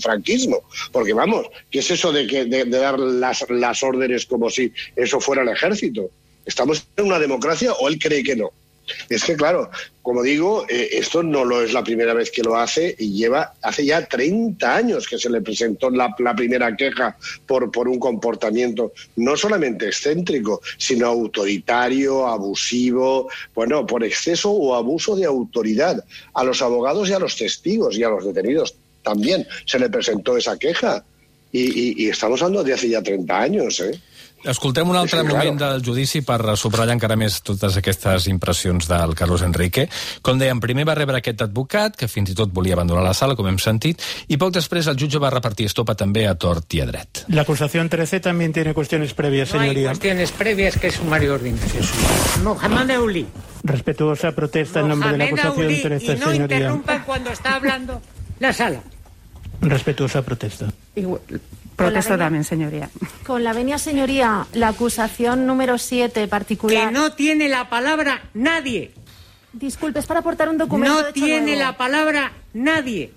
franquismo. 0.00 0.64
Porque 0.90 1.12
vamos, 1.12 1.46
¿qué 1.70 1.78
es 1.78 1.88
eso 1.92 2.10
de, 2.10 2.26
que, 2.26 2.46
de, 2.46 2.64
de 2.64 2.78
dar 2.78 2.98
las, 2.98 3.48
las 3.48 3.84
órdenes 3.84 4.26
como 4.26 4.50
si 4.50 4.72
eso 4.96 5.20
fuera 5.20 5.42
el 5.42 5.50
ejército? 5.50 6.10
¿Estamos 6.44 6.84
en 6.96 7.06
una 7.06 7.20
democracia 7.20 7.72
o 7.74 7.86
él 7.86 8.00
cree 8.00 8.24
que 8.24 8.34
no? 8.34 8.50
Es 9.08 9.24
que, 9.24 9.36
claro, 9.36 9.70
como 10.02 10.22
digo, 10.22 10.64
eh, 10.68 10.88
esto 10.92 11.22
no 11.22 11.44
lo 11.44 11.62
es 11.62 11.72
la 11.72 11.84
primera 11.84 12.14
vez 12.14 12.30
que 12.30 12.42
lo 12.42 12.56
hace 12.56 12.94
y 12.98 13.12
lleva 13.12 13.52
hace 13.62 13.84
ya 13.84 14.06
30 14.06 14.74
años 14.76 15.06
que 15.06 15.18
se 15.18 15.28
le 15.28 15.40
presentó 15.42 15.90
la, 15.90 16.14
primera 16.34 16.74
queja 16.76 17.16
por, 17.46 17.70
por 17.70 17.88
un 17.88 17.98
comportamiento 17.98 18.92
no 19.16 19.36
solamente 19.36 19.86
excéntrico, 19.86 20.60
sino 20.78 21.06
autoritario, 21.06 22.26
abusivo, 22.26 23.28
bueno, 23.54 23.86
por 23.86 24.04
exceso 24.04 24.50
o 24.50 24.74
abuso 24.74 25.14
de 25.16 25.24
autoridad. 25.26 26.04
A 26.34 26.44
los 26.44 26.62
abogados 26.62 27.08
y 27.08 27.12
a 27.12 27.18
los 27.18 27.36
testigos 27.36 27.96
y 27.98 28.04
a 28.04 28.08
los 28.08 28.24
detenidos 28.24 28.74
también 29.02 29.46
se 29.66 29.78
le 29.78 29.88
presentó 29.88 30.36
esa 30.36 30.58
queja. 30.58 31.04
Y, 31.50 31.62
y- 31.62 31.94
y 32.04 32.08
estamos 32.10 32.42
hablando 32.42 32.62
de 32.62 32.74
hace 32.74 32.90
ya 32.90 33.02
30 33.02 33.40
años, 33.40 33.80
¿eh? 33.80 33.98
Escoltem 34.44 34.88
un 34.88 34.96
altre 34.96 35.18
Sí, 35.20 35.26
sí, 35.26 35.32
moment 35.32 35.58
claro. 35.58 35.72
del 35.74 35.82
judici 35.84 36.20
per 36.22 36.38
subratllar 36.56 36.94
encara 36.94 37.16
més 37.18 37.40
totes 37.42 37.76
aquestes 37.76 38.28
impressions 38.30 38.86
del 38.88 39.14
Carlos 39.18 39.42
Enrique. 39.42 39.88
Com 40.22 40.38
dèiem, 40.38 40.60
primer 40.62 40.84
va 40.86 40.94
rebre 40.94 41.18
aquest 41.18 41.42
advocat, 41.42 41.96
que 41.98 42.06
fins 42.08 42.30
i 42.30 42.36
tot 42.38 42.52
volia 42.54 42.74
abandonar 42.78 43.02
la 43.02 43.14
sala, 43.14 43.34
com 43.34 43.48
hem 43.50 43.58
sentit, 43.58 44.00
i 44.28 44.36
poc 44.38 44.54
després 44.54 44.86
el 44.86 44.96
jutge 44.96 45.18
va 45.18 45.30
repartir 45.34 45.66
estopa 45.66 45.96
també 45.98 46.26
a 46.28 46.36
tort 46.38 46.72
i 46.78 46.80
a 46.80 46.86
dret. 46.86 47.24
La 47.28 47.42
acusación 47.42 47.88
13 47.88 48.20
también 48.20 48.52
tiene 48.52 48.74
cuestiones 48.74 49.12
previas, 49.12 49.52
No 49.52 49.60
hay 49.60 49.68
señoría. 49.70 49.88
cuestiones 49.90 50.30
previas 50.32 50.76
que 50.78 50.86
es 50.86 50.94
sumario 50.94 51.34
ordinario. 51.34 51.82
Mohamed 52.44 52.90
Euli. 52.90 53.26
Respetuosa 53.64 54.32
protesta 54.32 54.80
en 54.80 54.88
nombre 54.88 55.12
de 55.12 55.18
la 55.18 55.24
acusación 55.24 55.62
Euli, 55.64 55.82
13, 55.82 56.12
y 56.12 56.16
no 56.16 56.30
señoría. 56.30 56.56
interrumpa 56.58 57.04
cuando 57.04 57.30
está 57.30 57.56
hablando 57.56 58.00
la 58.38 58.52
sala. 58.52 58.80
Respetuosa 59.60 60.22
protesta. 60.22 60.66
Igual- 60.94 61.20
Protesto 61.78 62.18
también, 62.18 62.42
señoría. 62.42 62.90
Con 63.24 63.44
la 63.44 63.52
venia, 63.52 63.78
señoría, 63.78 64.46
la 64.52 64.68
acusación 64.68 65.46
número 65.46 65.78
7 65.78 66.22
Que 66.22 66.26
particular. 66.28 66.92
no 66.92 67.12
tiene 67.12 67.48
la 67.48 67.70
palabra 67.70 68.20
nadie. 68.34 68.92
Disculpe, 69.52 70.00
es 70.00 70.06
para 70.06 70.20
aportar 70.20 70.48
un 70.48 70.58
documento. 70.58 71.02
No 71.02 71.12
tiene 71.12 71.52
nuevo. 71.54 71.60
la 71.60 71.76
palabra 71.76 72.32
nadie. 72.52 73.12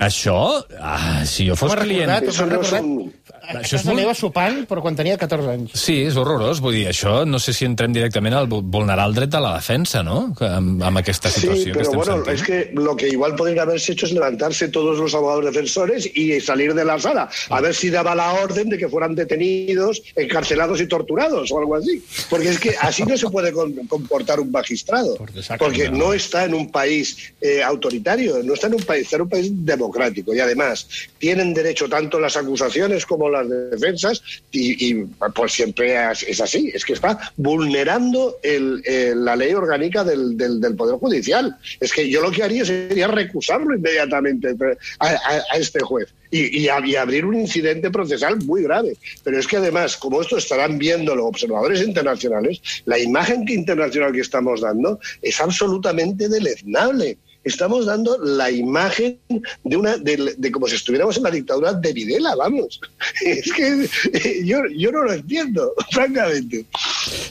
Això, 0.00 0.64
ah, 0.80 1.24
si 1.26 1.44
jo 1.48 1.56
fos 1.60 1.74
client... 1.76 2.08
recordat, 2.08 2.38
no 2.40 2.46
recordat 2.48 3.39
Això 3.58 3.76
és 3.76 3.82
casa 3.82 3.90
molt- 3.90 4.00
meva 4.00 4.14
sopant, 4.14 4.66
però 4.68 4.80
quan 4.80 4.94
tenia 4.96 5.16
14 5.18 5.50
anys. 5.50 5.70
Sí, 5.74 6.02
és 6.04 6.16
horrorós, 6.16 6.60
vull 6.60 6.74
dir, 6.74 6.86
això 6.88 7.24
no 7.26 7.38
sé 7.38 7.52
si 7.52 7.64
entrem 7.64 7.92
directament 7.92 8.34
al 8.34 8.46
vu- 8.46 8.62
vulnerar 8.62 9.06
el 9.08 9.14
dret 9.14 9.30
de 9.30 9.40
la 9.40 9.54
defensa, 9.54 10.02
no?, 10.02 10.34
que, 10.38 10.44
amb, 10.46 10.82
amb 10.82 10.98
aquesta 10.98 11.28
situació 11.30 11.56
Sí, 11.62 11.64
que 11.64 11.72
pero 11.72 11.82
estem 11.82 11.96
bueno, 11.98 12.14
sentint. 12.24 12.36
es 12.36 12.42
que 12.42 12.70
lo 12.74 12.96
que 12.96 13.08
igual 13.08 13.34
podrían 13.34 13.60
haberse 13.60 13.92
hecho 13.92 14.06
es 14.06 14.12
levantarse 14.12 14.68
todos 14.68 14.98
los 14.98 15.14
abogados 15.14 15.44
defensores 15.44 16.10
y 16.14 16.40
salir 16.40 16.74
de 16.74 16.84
la 16.84 16.98
sala, 16.98 17.28
a 17.48 17.60
ver 17.60 17.74
si 17.74 17.90
daba 17.90 18.14
la 18.14 18.32
orden 18.34 18.68
de 18.68 18.78
que 18.78 18.88
fueran 18.88 19.14
detenidos, 19.14 20.02
encarcelados 20.16 20.80
y 20.80 20.86
torturados 20.86 21.50
o 21.52 21.58
algo 21.58 21.74
así. 21.76 22.02
Porque 22.28 22.48
es 22.50 22.58
que 22.58 22.74
así 22.80 23.02
no 23.04 23.16
se 23.16 23.28
puede 23.28 23.52
comportar 23.52 24.40
un 24.40 24.50
magistrado, 24.50 25.16
Porque 25.58 25.90
no 25.90 26.12
está 26.12 26.44
en 26.44 26.54
un 26.54 26.70
país 26.70 27.32
eh, 27.40 27.62
autoritario, 27.62 28.42
no 28.42 28.54
está 28.54 28.66
en 28.68 28.74
un 28.74 28.82
país, 28.82 29.02
está 29.04 29.16
en 29.16 29.22
un 29.22 29.28
país 29.28 29.50
democrático 29.52 30.34
y 30.34 30.40
además 30.40 30.86
tienen 31.18 31.54
derecho 31.54 31.88
tanto 31.88 32.18
las 32.20 32.36
acusaciones 32.36 33.06
como 33.06 33.28
las 33.28 33.39
defensas 33.48 34.22
y, 34.50 34.90
y, 34.90 35.04
pues 35.34 35.52
siempre 35.52 35.96
es 36.12 36.40
así, 36.40 36.70
es 36.74 36.84
que 36.84 36.94
está 36.94 37.32
vulnerando 37.36 38.36
la 38.42 39.36
ley 39.36 39.52
orgánica 39.52 40.04
del, 40.04 40.36
Poder 40.76 40.96
Judicial. 40.96 41.56
Es 41.80 41.92
que 41.92 42.08
yo 42.08 42.20
lo 42.22 42.30
que 42.30 42.42
haría 42.42 42.64
sería 42.64 43.08
recusarlo 43.08 43.74
inmediatamente 43.74 44.54
a, 44.98 45.56
este 45.58 45.80
juez 45.80 46.08
y, 46.30 46.58
y 46.58 46.96
abrir 46.96 47.24
un 47.24 47.34
incidente 47.34 47.90
procesal 47.90 48.36
muy 48.44 48.62
grave. 48.62 48.96
Pero 49.24 49.38
es 49.38 49.46
que 49.46 49.56
además, 49.56 49.96
como 49.96 50.20
esto 50.20 50.36
estarán 50.38 50.78
viendo 50.78 51.14
los 51.14 51.26
observadores 51.26 51.82
internacionales, 51.82 52.60
la 52.84 52.98
imagen 52.98 53.44
que 53.44 53.54
internacional 53.54 54.12
que 54.12 54.20
estamos 54.20 54.60
dando 54.60 55.00
es 55.22 55.40
absolutamente 55.40 56.28
deleznable 56.28 57.18
estamos 57.44 57.86
dando 57.86 58.18
la 58.18 58.50
imagen 58.50 59.18
de 59.64 59.76
una 59.76 59.96
de, 59.96 60.34
de 60.36 60.52
como 60.52 60.66
si 60.68 60.76
estuviéramos 60.76 61.16
en 61.16 61.22
la 61.22 61.30
dictadura 61.30 61.72
de 61.72 61.92
Videla, 61.92 62.34
vamos. 62.36 62.80
Es 63.24 63.52
que 63.52 63.88
eh, 64.12 64.42
yo, 64.44 64.58
yo 64.76 64.92
no 64.92 65.04
lo 65.04 65.12
entiendo, 65.12 65.72
francamente. 65.90 66.64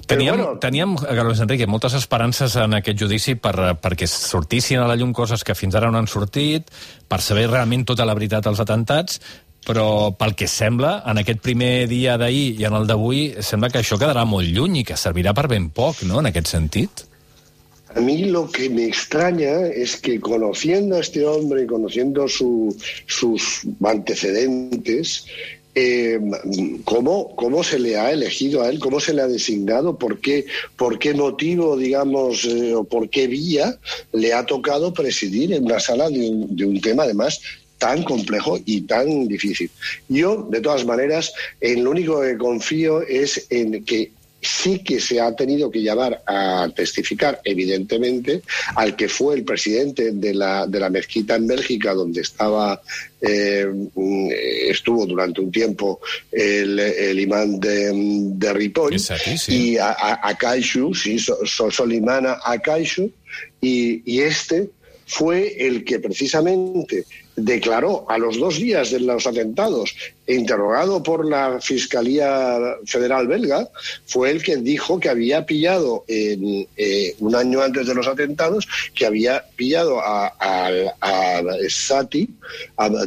Però 0.07 0.17
Teníem, 0.17 0.35
bueno, 0.35 0.59
teníem, 0.59 0.95
Carlos 0.95 1.39
Enrique, 1.39 1.67
moltes 1.67 1.93
esperances 1.93 2.55
en 2.55 2.73
aquest 2.73 2.97
judici 2.99 3.35
per, 3.35 3.75
perquè 3.77 4.07
sortissin 4.09 4.81
a 4.81 4.87
la 4.89 4.95
llum 4.97 5.13
coses 5.13 5.43
que 5.45 5.55
fins 5.55 5.77
ara 5.77 5.91
no 5.91 5.99
han 6.01 6.09
sortit, 6.09 6.71
per 7.07 7.21
saber 7.21 7.49
realment 7.49 7.85
tota 7.85 8.07
la 8.07 8.15
veritat 8.17 8.47
dels 8.47 8.61
atentats, 8.63 9.19
però 9.65 10.15
pel 10.17 10.33
que 10.39 10.47
sembla, 10.49 11.03
en 11.05 11.21
aquest 11.21 11.43
primer 11.45 11.87
dia 11.91 12.17
d'ahir 12.17 12.55
i 12.57 12.65
en 12.65 12.77
el 12.79 12.87
d'avui, 12.89 13.21
sembla 13.45 13.69
que 13.69 13.83
això 13.83 13.99
quedarà 14.01 14.25
molt 14.25 14.49
lluny 14.49 14.81
i 14.81 14.87
que 14.87 14.97
servirà 14.97 15.35
per 15.37 15.45
ben 15.51 15.69
poc, 15.69 16.01
no?, 16.09 16.23
en 16.23 16.31
aquest 16.31 16.49
sentit. 16.49 17.05
A 17.95 18.01
mí 18.01 18.25
lo 18.25 18.49
que 18.51 18.69
me 18.69 18.85
extraña 18.85 19.65
es 19.67 19.97
que 19.97 20.19
conociendo 20.19 20.95
a 20.97 20.99
este 20.99 21.25
hombre 21.25 21.65
conociendo 21.65 22.27
su- 22.27 22.75
sus 23.07 23.61
antecedentes, 23.83 25.25
eh, 25.75 26.19
¿cómo, 26.83 27.35
¿cómo 27.35 27.63
se 27.63 27.79
le 27.79 27.97
ha 27.97 28.11
elegido 28.11 28.61
a 28.61 28.69
él? 28.69 28.79
¿Cómo 28.79 28.99
se 28.99 29.13
le 29.13 29.21
ha 29.21 29.27
designado? 29.27 29.97
¿Por 29.97 30.19
qué, 30.19 30.45
por 30.75 30.99
qué 30.99 31.13
motivo, 31.13 31.77
digamos, 31.77 32.45
eh, 32.45 32.75
o 32.75 32.83
por 32.83 33.09
qué 33.09 33.27
vía 33.27 33.77
le 34.13 34.33
ha 34.33 34.45
tocado 34.45 34.93
presidir 34.93 35.53
en 35.53 35.65
una 35.65 35.79
sala 35.79 36.09
de 36.09 36.29
un, 36.29 36.55
de 36.55 36.65
un 36.65 36.81
tema, 36.81 37.03
además, 37.03 37.39
tan 37.77 38.03
complejo 38.03 38.59
y 38.65 38.81
tan 38.81 39.27
difícil. 39.27 39.71
Yo, 40.09 40.45
de 40.51 40.59
todas 40.59 40.85
maneras, 40.85 41.31
en 41.61 41.83
lo 41.85 41.91
único 41.91 42.19
que 42.21 42.37
confío 42.37 43.01
es 43.03 43.47
en 43.49 43.85
que 43.85 44.11
sí 44.41 44.79
que 44.83 44.99
se 45.01 45.19
ha 45.19 45.35
tenido 45.35 45.69
que 45.69 45.81
llamar 45.81 46.21
a 46.25 46.69
testificar, 46.75 47.41
evidentemente, 47.43 48.41
al 48.75 48.95
que 48.95 49.09
fue 49.09 49.35
el 49.35 49.43
presidente 49.43 50.11
de 50.13 50.33
la, 50.33 50.65
de 50.65 50.79
la 50.79 50.89
mezquita 50.89 51.35
en 51.35 51.47
Bélgica, 51.47 51.93
donde 51.93 52.21
estaba 52.21 52.81
eh, 53.21 53.65
estuvo 54.69 55.05
durante 55.05 55.41
un 55.41 55.51
tiempo 55.51 55.99
el, 56.31 56.79
el 56.79 57.19
imán 57.19 57.59
de, 57.59 57.91
de 57.93 58.53
Ripoll, 58.53 58.97
sí. 58.97 59.73
y 59.73 59.77
a, 59.77 59.89
a, 59.89 60.29
a 60.29 60.37
Kaishu, 60.37 60.93
sí, 60.93 61.19
So- 61.19 61.45
So- 61.45 61.69
Solimana 61.71 62.37
Akaishu, 62.43 63.11
y, 63.61 64.01
y 64.09 64.21
este 64.21 64.69
fue 65.05 65.55
el 65.67 65.83
que 65.83 65.99
precisamente 65.99 67.03
declaró 67.45 68.05
a 68.09 68.17
los 68.17 68.37
dos 68.37 68.57
días 68.57 68.91
de 68.91 68.99
los 68.99 69.25
atentados, 69.25 69.95
interrogado 70.27 71.01
por 71.01 71.27
la 71.27 71.59
Fiscalía 71.61 72.57
Federal 72.85 73.27
belga, 73.27 73.69
fue 74.05 74.31
el 74.31 74.43
que 74.43 74.57
dijo 74.57 74.99
que 74.99 75.09
había 75.09 75.45
pillado 75.45 76.03
eh, 76.07 77.15
un 77.19 77.35
año 77.35 77.61
antes 77.61 77.87
de 77.87 77.95
los 77.95 78.07
atentados, 78.07 78.67
que 78.93 79.05
había 79.05 79.45
pillado 79.55 79.99
a, 79.99 80.33
Sati, 81.69 82.29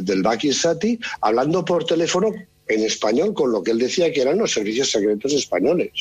del 0.01 0.21
Baki 0.21 0.53
Sati, 0.53 0.99
hablando 1.21 1.63
por 1.63 1.85
teléfono 1.85 2.33
en 2.67 2.83
español 2.83 3.33
con 3.33 3.51
lo 3.51 3.63
que 3.63 3.71
él 3.71 3.79
decía 3.79 4.11
que 4.11 4.21
eran 4.21 4.37
los 4.37 4.51
servicios 4.51 4.91
secretos 4.91 5.33
españoles. 5.33 5.91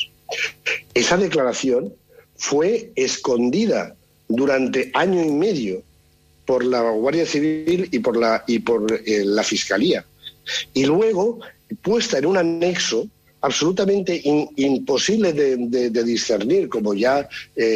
Esa 0.94 1.16
declaración 1.16 1.92
fue 2.36 2.90
escondida 2.96 3.94
durante 4.28 4.90
año 4.94 5.22
y 5.22 5.30
medio 5.30 5.82
por 6.52 6.66
la 6.66 6.82
Guardia 6.82 7.24
Civil 7.24 7.88
y 7.90 7.98
por 8.00 8.14
la 8.14 8.44
y 8.46 8.58
por 8.58 8.84
eh, 9.06 9.22
la 9.24 9.42
Fiscalía. 9.42 10.04
Y 10.74 10.84
luego 10.84 11.40
puesta 11.80 12.18
en 12.18 12.26
un 12.26 12.36
anexo 12.36 13.08
absolutamente 13.42 14.22
imposible 14.56 15.32
de, 15.32 16.04
discernir, 16.04 16.68
como 16.68 16.94
ya 16.94 17.28
eh, 17.56 17.66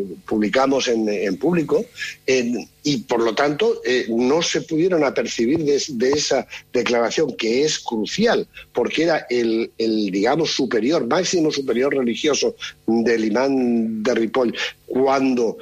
eh, 0.00 0.04
publicamos 0.26 0.88
en, 0.88 1.36
público, 1.36 1.84
y 2.26 2.98
por 2.98 3.22
lo 3.22 3.34
tanto 3.34 3.80
eh, 3.84 4.06
no 4.08 4.42
se 4.42 4.62
pudieron 4.62 5.04
apercibir 5.04 5.58
de, 5.60 6.10
esa 6.10 6.46
declaración 6.72 7.36
que 7.36 7.64
es 7.64 7.78
crucial, 7.78 8.48
porque 8.72 9.04
era 9.04 9.26
el, 9.30 9.70
digamos, 9.78 10.50
superior, 10.50 11.06
máximo 11.06 11.52
superior 11.52 11.94
religioso 11.94 12.56
del 12.86 13.24
imán 13.26 14.02
de 14.02 14.14
Ripoll, 14.14 14.56
cuando 14.86 15.56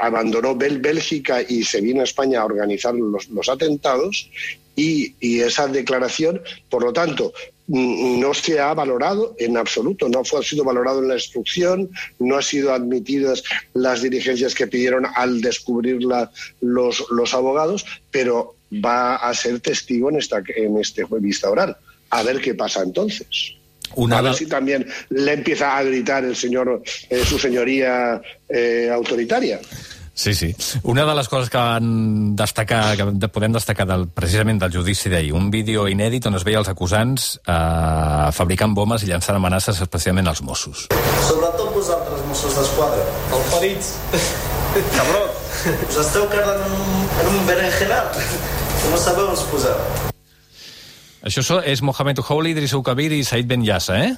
abandonó 0.00 0.56
Bélgica 0.56 1.42
y 1.42 1.62
se 1.62 1.80
vino 1.80 2.00
a 2.00 2.04
España 2.04 2.40
a 2.40 2.44
organizar 2.44 2.92
los, 2.94 3.48
atentados, 3.48 4.28
y, 4.74 5.40
esa 5.40 5.66
declaración, 5.66 6.40
por 6.70 6.84
lo 6.84 6.92
tanto, 6.92 7.32
no 7.68 8.32
se 8.32 8.58
ha 8.58 8.72
valorado 8.72 9.34
en 9.38 9.56
absoluto, 9.56 10.08
no 10.08 10.24
fue, 10.24 10.40
ha 10.40 10.42
sido 10.42 10.64
valorado 10.64 11.02
en 11.02 11.08
la 11.08 11.14
instrucción, 11.14 11.90
no 12.18 12.36
han 12.36 12.42
sido 12.42 12.72
admitidas 12.72 13.44
las 13.74 14.02
diligencias 14.02 14.54
que 14.54 14.66
pidieron 14.66 15.06
al 15.14 15.42
descubrirla 15.42 16.30
los, 16.60 17.04
los 17.10 17.34
abogados, 17.34 17.84
pero 18.10 18.56
va 18.72 19.16
a 19.16 19.34
ser 19.34 19.60
testigo 19.60 20.10
en, 20.10 20.16
esta, 20.16 20.42
en 20.56 20.78
este 20.78 21.04
vista 21.20 21.50
oral. 21.50 21.76
A 22.10 22.22
ver 22.22 22.40
qué 22.40 22.54
pasa 22.54 22.82
entonces. 22.82 23.54
Una 23.94 24.18
a 24.18 24.22
ver 24.22 24.34
si 24.34 24.46
también 24.46 24.86
le 25.10 25.32
empieza 25.32 25.76
a 25.76 25.82
gritar 25.82 26.24
el 26.24 26.36
señor, 26.36 26.82
eh, 27.08 27.22
su 27.24 27.38
señoría 27.38 28.20
eh, 28.48 28.90
autoritaria. 28.92 29.60
Sí, 30.18 30.34
sí. 30.34 30.48
Una 30.82 31.04
de 31.06 31.14
les 31.14 31.28
coses 31.30 31.46
que 31.48 31.56
van 31.62 32.34
destacar, 32.34 32.96
que 32.98 33.04
de- 33.22 33.28
podem 33.30 33.52
destacar 33.54 33.84
del, 33.86 34.08
precisament 34.10 34.58
del 34.58 34.72
judici 34.74 35.06
d'ahir, 35.12 35.30
un 35.32 35.46
vídeo 35.54 35.84
inèdit 35.86 36.26
on 36.26 36.34
es 36.34 36.42
veia 36.42 36.58
els 36.58 36.66
acusants 36.72 37.28
eh, 37.46 38.32
fabricant 38.34 38.74
bombes 38.74 39.04
i 39.06 39.12
llançant 39.12 39.38
amenaces 39.38 39.78
especialment 39.86 40.26
als 40.26 40.42
Mossos. 40.42 40.88
Sobretot 41.28 41.70
vosaltres, 41.70 42.24
Mossos 42.26 42.58
d'Esquadra. 42.58 43.04
Els 43.30 43.54
ferits. 43.54 43.92
Cabró. 44.96 45.22
Us 45.86 46.00
esteu 46.02 46.26
quedant 46.34 46.66
en 46.66 46.74
un, 46.82 47.08
en 47.22 47.32
un 47.36 47.46
berenjenal. 47.46 48.10
No 48.90 48.98
sabeu 48.98 49.30
on 49.30 49.38
us 49.38 49.46
poseu. 49.52 49.78
Això 51.30 51.60
és 51.62 51.78
Mohamed 51.82 52.18
Houli, 52.26 52.56
Idris 52.58 52.74
Kabir 52.82 53.12
i 53.14 53.22
Said 53.22 53.46
Ben 53.46 53.62
Yassa, 53.62 54.02
eh? 54.02 54.16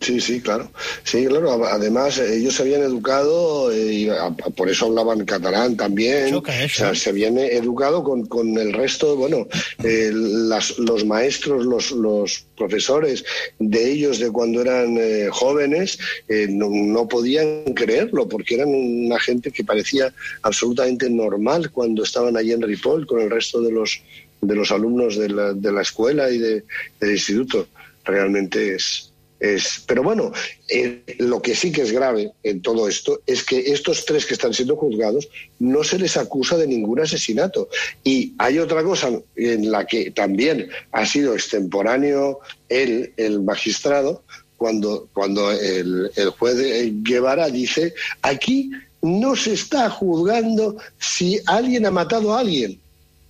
Sí, 0.00 0.20
sí, 0.20 0.40
claro. 0.40 0.70
Sí, 1.02 1.26
claro. 1.26 1.64
Además, 1.66 2.18
ellos 2.18 2.54
se 2.54 2.62
habían 2.62 2.82
educado 2.82 3.70
eh, 3.72 3.92
y 3.92 4.08
por 4.52 4.70
eso 4.70 4.86
hablaban 4.86 5.24
catalán 5.26 5.76
también. 5.76 6.30
Choca 6.30 6.52
O 6.52 6.54
eso. 6.54 6.76
sea, 6.78 6.94
se 6.94 7.10
habían 7.10 7.36
educado 7.36 8.02
con, 8.04 8.24
con 8.26 8.56
el 8.56 8.72
resto, 8.72 9.16
bueno, 9.16 9.46
eh, 9.82 10.10
las- 10.14 10.78
los 10.78 11.04
maestros, 11.04 11.66
los, 11.66 11.90
los 11.90 12.46
profesores 12.56 13.24
de 13.58 13.90
ellos 13.90 14.18
de 14.18 14.30
cuando 14.30 14.62
eran 14.62 14.96
eh, 14.98 15.28
jóvenes, 15.30 15.98
eh, 16.28 16.46
no, 16.48 16.70
no 16.70 17.06
podían 17.08 17.64
creerlo 17.74 18.28
porque 18.28 18.54
eran 18.54 18.68
una 18.68 19.18
gente 19.20 19.50
que 19.50 19.64
parecía 19.64 20.14
absolutamente 20.42 21.10
normal 21.10 21.70
cuando 21.70 22.02
estaban 22.04 22.36
allí 22.36 22.52
en 22.52 22.62
Ripoll 22.62 23.06
con 23.06 23.20
el 23.20 23.30
resto 23.30 23.60
de 23.60 23.72
los 23.72 24.00
de 24.40 24.54
los 24.54 24.70
alumnos 24.70 25.16
de 25.18 25.28
la, 25.30 25.52
de 25.52 25.72
la 25.72 25.82
escuela 25.82 26.30
y 26.30 26.38
de- 26.38 26.62
del 27.00 27.10
instituto. 27.10 27.66
Realmente 28.08 28.74
es, 28.74 29.12
es. 29.38 29.84
Pero 29.86 30.02
bueno, 30.02 30.32
eh, 30.68 31.02
lo 31.18 31.42
que 31.42 31.54
sí 31.54 31.70
que 31.70 31.82
es 31.82 31.92
grave 31.92 32.32
en 32.42 32.62
todo 32.62 32.88
esto 32.88 33.20
es 33.26 33.44
que 33.44 33.58
estos 33.58 34.06
tres 34.06 34.24
que 34.24 34.32
están 34.32 34.54
siendo 34.54 34.76
juzgados 34.76 35.28
no 35.58 35.84
se 35.84 35.98
les 35.98 36.16
acusa 36.16 36.56
de 36.56 36.66
ningún 36.66 37.00
asesinato. 37.00 37.68
Y 38.02 38.32
hay 38.38 38.58
otra 38.58 38.82
cosa 38.82 39.10
en 39.36 39.70
la 39.70 39.86
que 39.86 40.10
también 40.10 40.70
ha 40.92 41.04
sido 41.04 41.34
extemporáneo 41.34 42.40
él, 42.70 43.12
el 43.18 43.42
magistrado, 43.42 44.24
cuando, 44.56 45.08
cuando 45.12 45.52
el, 45.52 46.10
el 46.16 46.30
juez 46.30 46.58
eh, 46.58 46.90
Guevara 47.02 47.48
dice, 47.50 47.94
aquí 48.22 48.70
no 49.02 49.36
se 49.36 49.52
está 49.52 49.88
juzgando 49.90 50.78
si 50.98 51.38
alguien 51.46 51.86
ha 51.86 51.90
matado 51.90 52.34
a 52.34 52.40
alguien. 52.40 52.80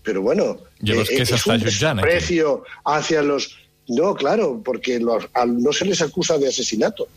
Pero 0.02 0.22
bueno, 0.22 0.56
què 0.80 0.94
es 1.02 1.32
s'està 1.32 1.56
un 1.56 1.64
jutjant, 1.64 1.98
aquí? 1.98 2.08
desprecio 2.08 2.62
hacia 2.84 3.22
los... 3.22 3.50
No, 3.88 4.14
claro, 4.14 4.60
porque 4.64 4.98
los- 5.00 5.24
no 5.46 5.72
se 5.72 5.84
les 5.86 6.00
acusa 6.02 6.38
de 6.38 6.48
asesinato. 6.48 7.08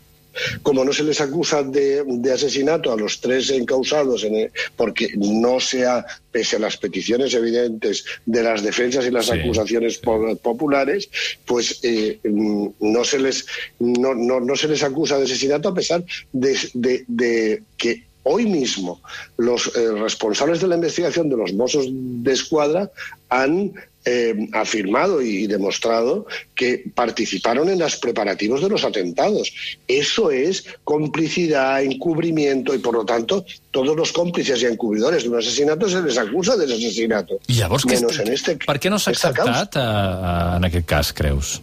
Como 0.62 0.82
no 0.82 0.94
se 0.94 1.02
les 1.04 1.20
acusa 1.20 1.62
de, 1.62 2.02
de 2.06 2.32
asesinato 2.32 2.90
a 2.90 2.96
los 2.96 3.20
tres 3.20 3.50
encausados, 3.50 4.24
en 4.24 4.34
el- 4.34 4.50
porque 4.76 5.08
no 5.18 5.60
sea, 5.60 6.06
pese 6.30 6.56
a 6.56 6.58
las 6.58 6.78
peticiones 6.78 7.34
evidentes 7.34 8.02
de 8.24 8.42
las 8.42 8.62
defensas 8.62 9.04
y 9.04 9.10
las 9.10 9.26
Sí. 9.26 9.32
acusaciones 9.32 9.98
po- 9.98 10.34
populares, 10.36 11.10
pues 11.44 11.80
eh, 11.82 12.18
mm, 12.24 12.66
no, 12.80 13.04
se 13.04 13.18
les, 13.18 13.44
no, 13.78 14.14
no, 14.14 14.40
no 14.40 14.56
se 14.56 14.68
les 14.68 14.82
acusa 14.82 15.18
de 15.18 15.24
asesinato 15.24 15.68
a 15.68 15.74
pesar 15.74 16.02
de, 16.32 16.56
de- 16.72 17.04
de 17.08 17.62
que 17.76 18.02
hoy 18.22 18.46
mismo 18.46 19.02
los 19.36 19.66
eh, 19.76 19.90
responsables 20.00 20.62
de 20.62 20.68
la 20.68 20.76
investigación 20.76 21.28
de 21.28 21.36
los 21.36 21.52
Mossos 21.52 21.88
de 21.90 22.32
Escuadra 22.32 22.90
han 23.28 23.72
eh, 24.04 24.48
afirmado 24.52 25.22
y 25.22 25.46
demostrado 25.46 26.26
que 26.54 26.84
participaron 26.94 27.68
en 27.68 27.78
los 27.78 27.96
preparativos 27.96 28.60
de 28.62 28.68
los 28.68 28.84
atentados. 28.84 29.52
Eso 29.86 30.30
es 30.30 30.64
complicidad, 30.84 31.82
encubrimiento 31.82 32.74
y 32.74 32.78
por 32.78 32.94
lo 32.94 33.04
tanto 33.04 33.44
todos 33.70 33.96
los 33.96 34.12
cómplices 34.12 34.60
y 34.62 34.66
encubridores 34.66 35.22
de 35.22 35.28
un 35.28 35.38
asesinato 35.38 35.88
se 35.88 36.02
les 36.02 36.18
acusa 36.18 36.56
del 36.56 36.72
asesinato. 36.72 37.38
I 37.46 37.54
llavors, 37.54 37.86
Menos 37.86 38.12
és- 38.18 38.20
en 38.26 38.32
este, 38.32 38.56
per 38.56 38.78
què 38.80 38.90
no 38.90 38.98
s'ha 38.98 39.12
esta 39.12 39.32
causa. 39.32 39.52
acceptat 39.52 39.76
eh, 39.76 40.56
en 40.58 40.64
aquest 40.64 40.86
cas, 40.86 41.12
creus? 41.12 41.60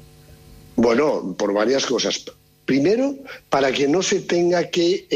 Bueno, 0.76 1.36
por 1.38 1.54
varias 1.54 1.86
cosas. 1.86 2.24
Primero, 2.66 3.16
para 3.50 3.72
que 3.72 3.88
no 3.88 4.02
se 4.04 4.22
tenga 4.22 4.70
que 4.70 5.08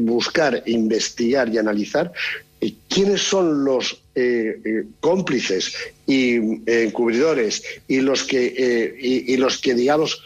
buscar, 0.00 0.62
investigar 0.66 1.48
y 1.52 1.58
analizar 1.58 2.12
eh, 2.60 2.72
quiénes 2.88 3.20
son 3.22 3.64
los 3.64 3.98
eh, 4.14 4.60
eh, 4.64 4.84
cómplices 5.00 5.74
y 6.06 6.36
eh, 6.36 6.84
encubridores 6.84 7.62
y 7.88 8.00
los 8.00 8.24
que 8.24 8.54
eh, 8.56 8.94
y, 9.00 9.32
y 9.32 9.36
los 9.36 9.58
que 9.58 9.74
digamos 9.74 10.22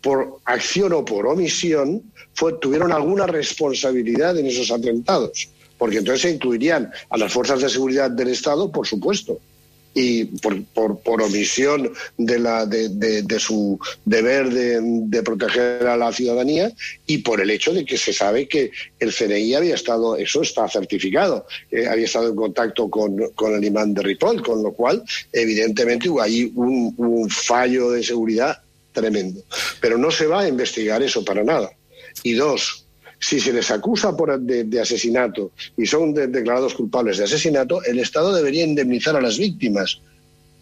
por 0.00 0.38
acción 0.44 0.92
o 0.92 1.04
por 1.04 1.26
omisión 1.26 2.02
fue, 2.34 2.52
tuvieron 2.54 2.92
alguna 2.92 3.26
responsabilidad 3.26 4.38
en 4.38 4.46
esos 4.46 4.70
atentados, 4.70 5.48
porque 5.78 5.98
entonces 5.98 6.22
se 6.22 6.30
incluirían 6.30 6.90
a 7.10 7.18
las 7.18 7.32
fuerzas 7.32 7.60
de 7.62 7.68
seguridad 7.68 8.10
del 8.10 8.28
Estado, 8.28 8.70
por 8.70 8.86
supuesto 8.86 9.40
y 9.94 10.24
por, 10.24 10.64
por, 10.66 10.98
por 11.00 11.22
omisión 11.22 11.92
de, 12.16 12.38
la, 12.38 12.66
de, 12.66 12.88
de, 12.88 13.38
su 13.38 13.78
deber 14.04 14.50
de, 14.50 15.22
proteger 15.22 15.86
a 15.86 15.96
la 15.96 16.12
ciudadanía 16.12 16.72
y 17.06 17.18
por 17.18 17.40
el 17.40 17.50
hecho 17.50 17.72
de 17.72 17.84
que 17.84 17.98
se 17.98 18.12
sabe 18.12 18.48
que 18.48 18.70
el 18.98 19.12
CNI 19.12 19.54
había 19.54 19.74
estado, 19.74 20.16
eso 20.16 20.42
está 20.42 20.68
certificado, 20.68 21.46
eh, 21.70 21.86
había 21.86 22.06
estado 22.06 22.28
en 22.28 22.36
contacto 22.36 22.88
con, 22.88 23.30
con 23.34 23.54
el 23.54 23.64
imán 23.64 23.94
de 23.94 24.02
Ripoll, 24.02 24.42
con 24.42 24.62
lo 24.62 24.72
cual 24.72 25.02
evidentemente 25.32 26.08
ahí 26.20 26.50
un, 26.54 26.94
un 26.96 27.28
fallo 27.28 27.90
de 27.90 28.02
seguridad 28.02 28.58
tremendo. 28.92 29.42
Pero 29.80 29.98
no 29.98 30.10
se 30.10 30.26
va 30.26 30.42
a 30.42 30.48
investigar 30.48 31.02
eso 31.02 31.24
para 31.24 31.44
nada. 31.44 31.70
Y 32.22 32.34
dos, 32.34 32.81
si 33.22 33.38
se 33.38 33.52
les 33.52 33.70
acusa 33.70 34.16
por, 34.16 34.34
de, 34.40 34.64
de 34.64 34.80
asesinato 34.80 35.52
y 35.78 35.86
son 35.86 36.12
de- 36.12 36.26
declarados 36.26 36.74
culpables 36.74 37.18
de 37.18 37.24
asesinato, 37.24 37.82
el 37.84 38.00
Estado 38.00 38.34
debería 38.34 38.64
indemnizar 38.66 39.14
a 39.14 39.20
las 39.22 39.38
víctimas. 39.38 40.00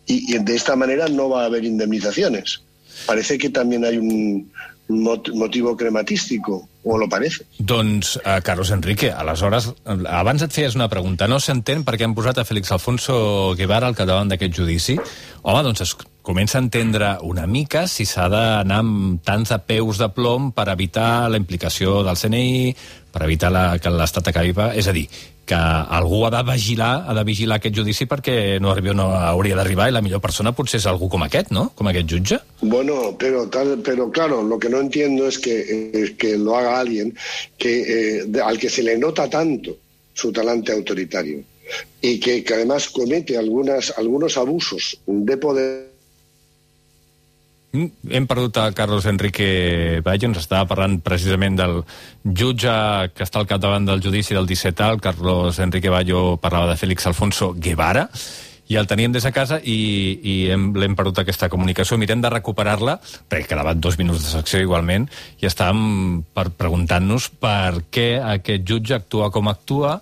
Y, 0.06 0.36
de 0.38 0.54
esta 0.56 0.76
manera 0.76 1.08
no 1.08 1.28
va 1.30 1.42
a 1.42 1.46
haber 1.46 1.64
indemnizaciones. 1.64 2.60
Parece 3.06 3.38
que 3.38 3.48
también 3.48 3.84
hay 3.84 3.96
un 3.96 4.50
mot- 4.88 5.32
motivo 5.32 5.74
crematístico, 5.76 6.68
o 6.84 6.98
lo 6.98 7.08
parece. 7.08 7.44
Doncs, 7.58 8.16
uh, 8.16 8.42
Carlos 8.42 8.70
Enrique, 8.72 9.10
aleshores, 9.10 9.68
eh, 9.86 9.96
abans 10.08 10.42
et 10.42 10.52
feies 10.52 10.74
una 10.74 10.88
pregunta. 10.88 11.28
No 11.28 11.38
s'entén 11.40 11.84
per 11.86 11.96
què 11.96 12.04
han 12.08 12.16
posat 12.16 12.42
a 12.42 12.44
Félix 12.48 12.72
Alfonso 12.76 13.54
Guevara 13.56 13.86
al 13.88 13.96
capdavant 13.96 14.28
d'aquest 14.32 14.52
judici? 14.56 14.98
Home, 15.42 15.62
doncs 15.64 15.80
comença 16.22 16.58
a 16.58 16.62
entendre 16.62 17.16
una 17.22 17.46
mica 17.46 17.86
si 17.88 18.06
s'ha 18.06 18.28
d'anar 18.32 18.80
amb 18.84 19.20
tants 19.24 19.52
peus 19.66 19.98
de 19.98 20.08
plom 20.14 20.50
per 20.52 20.68
evitar 20.72 21.28
la 21.30 21.40
implicació 21.40 22.02
del 22.06 22.18
CNI, 22.20 22.74
per 23.10 23.24
evitar 23.26 23.50
la, 23.52 23.66
que 23.78 23.92
l'Estat 23.92 24.30
acabi... 24.30 24.54
És 24.76 24.88
a 24.88 24.94
dir, 24.96 25.06
que 25.50 25.58
algú 25.98 26.22
ha 26.26 26.30
de 26.30 26.42
vigilar, 26.46 26.92
ha 27.08 27.14
de 27.16 27.24
vigilar 27.26 27.58
aquest 27.58 27.74
judici 27.74 28.06
perquè 28.06 28.60
no 28.62 28.70
arribi 28.70 28.94
no 28.94 29.08
hauria 29.16 29.56
d'arribar 29.58 29.88
i 29.90 29.94
la 29.96 30.02
millor 30.04 30.22
persona 30.22 30.54
potser 30.54 30.78
és 30.78 30.86
algú 30.86 31.08
com 31.10 31.24
aquest, 31.26 31.50
no? 31.56 31.70
Com 31.74 31.90
aquest 31.90 32.06
jutge. 32.12 32.38
Bueno, 32.60 33.16
pero, 33.18 33.48
tal, 33.48 33.80
pero 33.84 34.10
claro, 34.14 34.42
lo 34.42 34.58
que 34.58 34.70
no 34.70 34.78
entiendo 34.78 35.26
es 35.26 35.38
que, 35.38 35.56
eh, 35.66 36.14
que 36.16 36.36
lo 36.38 36.56
haga 36.56 36.78
alguien 36.78 37.16
que, 37.58 37.72
eh, 38.20 38.40
al 38.44 38.58
que 38.58 38.70
se 38.70 38.84
le 38.84 38.96
nota 38.98 39.28
tanto 39.28 39.76
su 40.14 40.32
talante 40.32 40.72
autoritario 40.72 41.42
y 42.00 42.20
que, 42.20 42.44
que 42.44 42.54
además 42.54 42.88
comete 42.88 43.36
algunas, 43.36 43.94
algunos 43.96 44.36
abusos 44.36 45.00
de 45.06 45.36
poder. 45.36 45.89
Hem 47.72 48.26
perdut 48.26 48.56
a 48.58 48.72
Carlos 48.74 49.06
Enrique 49.06 50.00
Bayo, 50.02 50.26
ens 50.26 50.40
estava 50.42 50.66
parlant 50.66 50.96
precisament 51.06 51.54
del 51.54 51.76
jutge 52.24 52.72
que 53.14 53.22
està 53.22 53.38
al 53.38 53.46
capdavant 53.46 53.86
del 53.86 54.02
judici 54.02 54.34
del 54.34 54.48
17A, 54.50 54.88
el 54.96 55.02
Carlos 55.04 55.60
Enrique 55.62 55.92
Bayo 55.92 56.34
parlava 56.42 56.72
de 56.72 56.78
Félix 56.80 57.06
Alfonso 57.06 57.52
Guevara, 57.54 58.08
i 58.70 58.76
el 58.78 58.86
teníem 58.90 59.14
des 59.14 59.22
de 59.26 59.32
casa 59.34 59.60
i, 59.62 59.78
i 60.22 60.34
hem, 60.50 60.68
l'hem 60.78 60.96
perdut 60.98 61.22
aquesta 61.22 61.48
comunicació. 61.50 61.98
Mirem 61.98 62.22
de 62.22 62.30
recuperar-la, 62.30 62.96
perquè 63.30 63.52
quedaven 63.52 63.82
dos 63.82 63.98
minuts 63.98 64.22
de 64.26 64.34
secció 64.34 64.62
igualment, 64.62 65.08
i 65.42 65.46
estàvem 65.46 66.22
per 66.34 66.48
preguntant-nos 66.58 67.30
per 67.42 67.86
què 67.90 68.12
aquest 68.22 68.66
jutge 68.66 68.98
actua 68.98 69.30
com 69.34 69.50
actua 69.50 69.98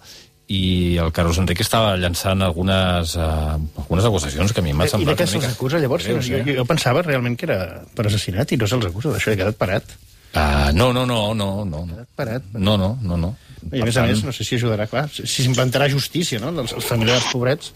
i 0.49 0.97
el 0.97 1.11
Carlos 1.13 1.39
Enrique 1.43 1.65
estava 1.65 1.93
llançant 2.01 2.41
algunes, 2.45 3.15
uh, 3.21 3.57
algunes 3.83 4.07
acusacions 4.09 4.55
que 4.55 4.63
a 4.63 4.65
mi 4.65 4.73
m'ha 4.73 4.87
I 4.87 4.89
de 4.89 4.95
semblat 4.97 5.21
què 5.21 5.27
se'ls 5.29 5.49
acusa, 5.51 5.81
llavors? 5.83 6.07
greus, 6.09 6.25
jo, 6.25 6.39
eh? 6.41 6.45
jo, 6.47 6.55
jo 6.61 6.65
pensava 6.69 7.03
realment 7.05 7.37
que 7.37 7.45
era 7.51 7.59
per 7.95 8.07
assassinat 8.09 8.55
i 8.57 8.61
no 8.61 8.69
se'ls 8.71 8.89
acusa, 8.89 9.13
d'això 9.13 9.35
he 9.35 9.37
quedat 9.41 9.61
parat. 9.61 9.93
Uh, 10.33 10.73
no, 10.77 10.91
no, 10.93 11.05
no, 11.09 11.35
no, 11.35 11.65
no. 11.69 11.85
no. 11.89 12.07
Parat. 12.17 12.49
No, 12.55 12.77
no, 12.81 12.95
no, 13.03 13.21
no. 13.21 13.35
I 13.73 13.83
a 13.83 13.87
més 13.89 13.97
a 14.01 14.05
més, 14.07 14.21
no 14.25 14.33
sé 14.33 14.45
si 14.47 14.57
ajudarà, 14.57 14.87
clar, 14.89 15.09
si 15.13 15.27
si 15.27 15.45
s'implantarà 15.45 15.89
justícia, 15.93 16.41
no?, 16.41 16.53
dels 16.57 16.73
els 16.77 16.87
familiars 16.89 17.29
pobrets. 17.33 17.73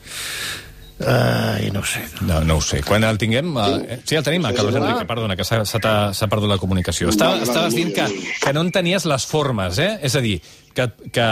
Ai, 1.00 1.70
no 1.72 1.80
ho 1.80 1.84
sé. 1.84 2.02
No, 2.20 2.42
no 2.44 2.56
ho 2.56 2.60
sé. 2.62 2.82
Quan 2.86 3.02
el 3.04 3.18
tinguem... 3.18 3.48
Uh, 3.56 3.96
sí, 4.04 4.14
el 4.14 4.22
tenim, 4.22 4.44
a 4.46 4.52
Carlos 4.54 4.76
Enrique, 4.78 5.06
perdona, 5.08 5.34
que 5.34 5.42
s'ha 5.44 6.28
perdut 6.30 6.50
la 6.50 6.58
comunicació. 6.62 7.08
Vale, 7.18 7.42
estaves 7.42 7.74
dient 7.74 7.90
bien, 7.94 8.06
que, 8.12 8.34
que 8.44 8.52
no 8.54 8.62
entenies 8.62 9.06
les 9.10 9.26
formes, 9.26 9.80
eh? 9.82 9.96
És 10.06 10.14
a 10.14 10.22
dir, 10.22 10.36
que, 10.76 10.86
que, 11.10 11.26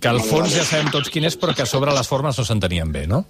que 0.00 0.08
al 0.10 0.20
fons 0.20 0.52
ja 0.52 0.66
sabem 0.68 0.90
tots 0.92 1.08
quin 1.08 1.24
és, 1.30 1.38
però 1.40 1.54
que 1.56 1.64
sobre 1.70 1.94
les 1.96 2.10
formes 2.10 2.36
no 2.36 2.44
s'entenien 2.44 2.92
bé, 2.92 3.06
no? 3.08 3.24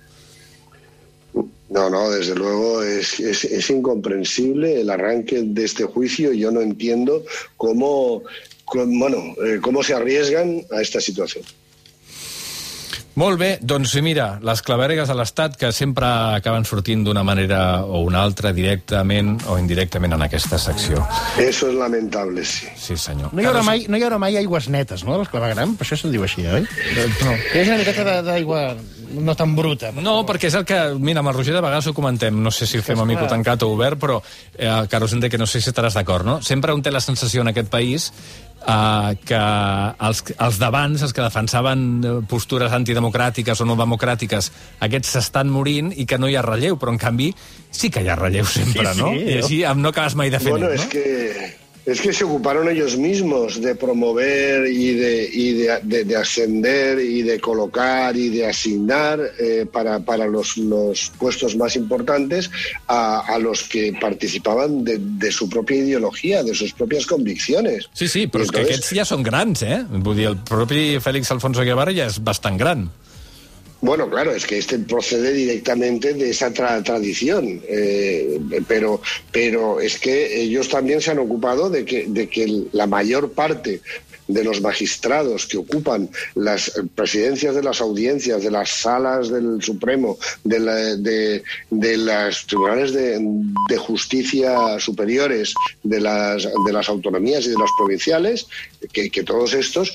No, 1.70 1.84
no, 1.88 2.10
desde 2.10 2.34
luego 2.34 2.82
es, 2.82 3.20
es, 3.20 3.44
es 3.44 3.70
incomprensible 3.70 4.80
el 4.80 4.90
arranque 4.90 5.42
de 5.44 5.64
este 5.64 5.84
juicio. 5.84 6.32
Yo 6.32 6.50
no 6.50 6.62
entiendo 6.62 7.22
cómo, 7.56 8.24
cómo- 8.64 8.98
bueno, 8.98 9.18
eh, 9.46 9.60
cómo 9.62 9.84
se 9.84 9.94
arriesgan 9.94 10.62
a 10.76 10.80
esta 10.82 11.00
situación. 11.00 11.44
Molt 13.18 13.40
bé, 13.40 13.58
doncs 13.60 13.96
mira, 14.06 14.38
les 14.46 14.60
claveregues 14.62 15.08
de 15.10 15.14
l'Estat 15.18 15.56
que 15.58 15.72
sempre 15.74 16.06
acaben 16.36 16.64
sortint 16.64 17.02
d'una 17.04 17.24
manera 17.26 17.82
o 17.82 18.04
una 18.06 18.22
altra, 18.22 18.52
directament 18.54 19.34
o 19.50 19.58
indirectament 19.58 20.14
en 20.14 20.22
aquesta 20.22 20.58
secció. 20.62 21.02
Eso 21.42 21.68
es 21.68 21.74
lamentable, 21.74 22.44
sí. 22.44 22.68
Sí, 22.78 22.96
senyor. 22.96 23.34
No 23.34 23.42
hi, 23.42 23.48
haurà 23.50 23.64
mai, 23.66 23.84
no 23.90 23.98
hi 23.98 24.06
haurà 24.06 24.16
mai 24.22 24.38
aigües 24.38 24.68
netes, 24.70 25.02
no, 25.04 25.16
a 25.16 25.18
les 25.24 25.28
clavegram? 25.28 25.74
Per 25.76 25.84
això 25.88 25.98
se'n 26.00 26.14
diu 26.14 26.22
així, 26.24 26.46
oi? 26.46 26.62
No. 27.26 27.34
Hi 27.34 27.60
ha 27.60 27.66
una 27.66 27.80
miqueta 27.82 28.06
de- 28.06 28.22
d'aigua 28.30 28.64
no 29.10 29.34
tan 29.34 29.56
bruta. 29.58 29.90
No, 29.98 30.20
perquè 30.24 30.46
és 30.46 30.54
el 30.54 30.64
que... 30.64 30.78
Mira, 31.02 31.18
amb 31.18 31.32
el 31.32 31.34
Roger 31.34 31.52
de 31.56 31.60
vegades 31.64 31.88
ho 31.90 31.94
comentem, 31.96 32.36
no 32.40 32.52
sé 32.54 32.64
si 32.70 32.78
ho 32.78 32.82
fem 32.86 33.00
a 33.02 33.04
mico 33.08 33.26
tancat 33.26 33.64
o 33.66 33.72
obert, 33.74 33.98
però, 33.98 34.20
eh, 34.54 34.70
Carlos 34.88 35.12
Enrique, 35.18 35.36
no 35.36 35.48
sé 35.50 35.60
si 35.60 35.72
estaràs 35.74 35.98
d'acord, 35.98 36.24
no? 36.24 36.38
Sempre 36.46 36.72
un 36.72 36.80
té 36.80 36.92
la 36.94 37.02
sensació 37.02 37.42
en 37.42 37.50
aquest 37.50 37.68
país 37.74 38.12
eh, 38.66 39.16
que 39.24 39.40
els, 40.08 40.24
els 40.36 40.60
d'abans, 40.60 41.02
els 41.06 41.14
que 41.16 41.24
defensaven 41.24 41.86
eh, 42.00 42.14
postures 42.30 42.72
antidemocràtiques 42.76 43.62
o 43.62 43.68
no 43.68 43.78
democràtiques, 43.80 44.50
aquests 44.86 45.16
s'estan 45.16 45.50
morint 45.52 45.92
i 45.96 46.06
que 46.06 46.18
no 46.18 46.28
hi 46.30 46.36
ha 46.36 46.44
relleu, 46.46 46.78
però 46.80 46.94
en 46.94 47.00
canvi 47.00 47.30
sí 47.70 47.90
que 47.90 48.04
hi 48.04 48.10
ha 48.10 48.18
relleu 48.18 48.46
sempre, 48.48 48.90
Sí, 48.90 48.98
sí, 48.98 49.00
no? 49.00 49.12
I 49.14 49.40
així 49.40 49.62
no 49.76 49.94
acabes 49.94 50.16
mai 50.18 50.30
de 50.30 50.40
fer 50.42 50.56
Bueno, 50.56 50.70
net, 50.70 50.84
no? 50.84 50.90
que 50.90 51.59
es 51.92 52.00
que 52.00 52.12
se 52.12 52.24
ocuparon 52.24 52.68
ellos 52.68 52.96
mismos 52.96 53.60
de 53.60 53.74
promover 53.74 54.66
y 54.66 54.94
de, 54.94 55.28
y 55.32 55.52
de, 55.54 55.78
de- 55.82 56.04
de 56.04 56.16
ascender 56.16 56.98
y 57.00 57.22
de 57.22 57.40
colocar 57.40 58.16
y 58.16 58.28
de 58.28 58.46
asignar 58.46 59.20
eh, 59.38 59.66
para, 59.70 60.00
para 60.00 60.26
los, 60.26 60.56
los 60.56 61.10
puestos 61.18 61.56
más 61.56 61.76
importantes 61.76 62.50
a, 62.86 63.20
a 63.20 63.38
los 63.38 63.64
que 63.64 63.92
participaban 64.00 64.84
de, 64.84 64.98
de 65.00 65.32
su 65.32 65.48
propia 65.48 65.78
ideología, 65.78 66.42
de 66.42 66.54
sus 66.54 66.72
propias 66.72 67.06
convicciones. 67.06 67.88
Sí, 67.92 68.08
sí, 68.08 68.26
però 68.26 68.44
és 68.44 68.50
que 68.50 68.60
entonces- 68.60 68.78
aquests 68.80 68.94
ja 68.96 69.04
són 69.08 69.22
grans, 69.26 69.62
eh? 69.62 69.82
Vull 69.90 70.16
dir, 70.16 70.26
el 70.30 70.38
propi 70.46 70.98
Félix 71.00 71.30
Alfonso 71.34 71.64
Guevara 71.66 71.92
ja 71.96 72.06
és 72.10 72.20
bastant 72.22 72.58
gran. 72.60 72.88
Bueno, 73.82 74.10
claro, 74.10 74.32
es 74.34 74.44
que 74.46 74.58
este 74.58 74.78
procede 74.78 75.32
directamente 75.32 76.12
de 76.12 76.28
esa 76.30 76.52
tra- 76.52 76.82
tradición, 76.84 77.62
eh, 77.66 78.38
pero, 78.68 79.00
pero 79.32 79.80
es 79.80 79.98
que 79.98 80.42
ellos 80.42 80.68
también 80.68 81.00
se 81.00 81.12
han 81.12 81.18
ocupado 81.18 81.70
de 81.70 81.84
que, 81.86 82.06
de 82.06 82.28
que 82.28 82.64
la 82.72 82.86
mayor 82.86 83.32
parte 83.32 83.80
de 84.28 84.44
los 84.44 84.60
magistrados 84.60 85.46
que 85.46 85.56
ocupan 85.56 86.08
las 86.36 86.70
presidencias 86.94 87.54
de 87.54 87.62
las 87.64 87.80
audiencias, 87.80 88.42
de 88.44 88.50
las 88.52 88.68
salas 88.70 89.28
del 89.30 89.60
Supremo, 89.62 90.18
de, 90.44 90.60
la- 90.60 90.94
de 90.96 91.96
las 91.96 92.46
tribunales 92.46 92.92
de, 92.92 93.18
de 93.68 93.76
justicia 93.78 94.78
superiores, 94.78 95.54
de 95.82 96.00
las, 96.00 96.44
de 96.44 96.72
las 96.72 96.88
autonomías 96.90 97.46
y 97.46 97.48
de 97.50 97.58
las 97.58 97.70
provinciales, 97.78 98.46
que, 98.92 99.10
que 99.10 99.24
todos 99.24 99.54
estos 99.54 99.94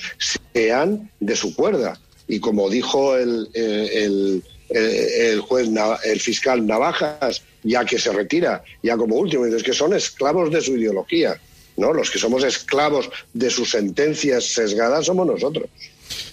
sean 0.54 1.10
de 1.20 1.36
su 1.36 1.56
cuerda. 1.56 2.00
Y 2.28 2.40
como 2.40 2.70
dijo 2.70 3.16
el, 3.18 3.50
eh, 3.54 3.90
el, 3.94 4.44
eh, 4.70 5.32
el 5.32 5.42
juez, 5.42 5.70
el 6.04 6.20
fiscal 6.20 6.66
Navajas, 6.66 7.44
ya 7.64 7.86
que 7.86 8.00
se 8.00 8.12
retira, 8.12 8.64
ya 8.82 8.98
como 8.98 9.16
último, 9.16 9.46
es 9.46 9.64
que 9.64 9.74
son 9.74 9.94
esclavos 9.94 10.52
de 10.52 10.62
su 10.62 10.76
ideología. 10.76 11.40
¿no? 11.78 11.94
Los 11.94 12.10
que 12.10 12.20
somos 12.20 12.44
esclavos 12.44 13.10
de 13.34 13.50
sus 13.50 13.72
sentencias 13.72 14.46
sesgadas 14.46 15.06
somos 15.06 15.28
nosotros. 15.28 15.70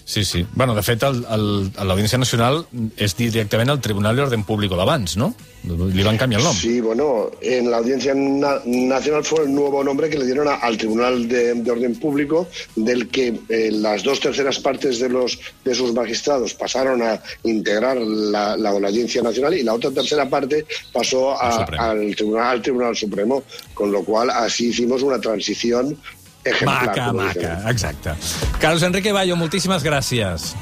Sí, 0.05 0.25
sí. 0.25 0.45
Bueno, 0.53 0.75
de 0.75 0.81
fet, 0.83 1.01
l'Audiència 1.03 2.19
Nacional 2.19 2.65
és 2.99 3.13
directament 3.15 3.69
el 3.71 3.79
Tribunal 3.79 4.17
de 4.17 4.23
Orden 4.25 4.43
Público 4.43 4.75
d'abans, 4.75 5.15
no? 5.17 5.29
Li 5.63 6.03
van 6.03 6.17
canviar 6.19 6.41
el 6.41 6.45
nom. 6.49 6.57
Sí, 6.59 6.81
bueno, 6.83 7.31
en 7.41 7.69
la 7.71 7.77
Audiencia 7.77 8.11
Na- 8.13 8.59
Nacional 8.65 9.23
fue 9.23 9.45
el 9.45 9.53
nuevo 9.55 9.81
nombre 9.81 10.09
que 10.09 10.17
le 10.19 10.25
dieron 10.25 10.49
a- 10.49 10.55
al 10.55 10.75
Tribunal 10.77 11.25
de, 11.29 11.53
de 11.53 11.71
Orden 11.71 11.95
Público, 11.95 12.49
del 12.75 13.07
que 13.07 13.39
eh, 13.47 13.69
las 13.71 14.03
dos 14.03 14.19
terceras 14.19 14.59
partes 14.59 14.99
de 14.99 15.07
los 15.07 15.39
de 15.63 15.73
sus 15.73 15.93
magistrados 15.93 16.53
pasaron 16.53 17.01
a 17.01 17.21
integrar 17.43 17.95
la, 17.95 18.57
la- 18.57 18.77
la 18.77 18.87
Audiencia 18.89 19.21
Nacional 19.21 19.53
y 19.53 19.63
la 19.63 19.73
otra 19.73 19.89
tercera 19.91 20.27
parte 20.29 20.65
pasó 20.91 21.31
a- 21.31 21.63
al, 21.63 22.13
tribunal, 22.13 22.47
al 22.47 22.61
Tribunal 22.61 22.95
Supremo, 22.97 23.43
con 23.73 23.89
lo 23.89 24.03
cual 24.03 24.31
así 24.31 24.67
hicimos 24.67 25.01
una 25.01 25.21
transición 25.21 25.97
ejemplar. 26.43 26.87
Maca, 26.87 27.13
maca, 27.13 27.53
exacte. 27.71 28.15
Carlos 28.59 28.83
Enrique 28.83 29.11
Bayo, 29.13 29.35
moltíssimes 29.35 29.83
gràcies. 29.83 30.53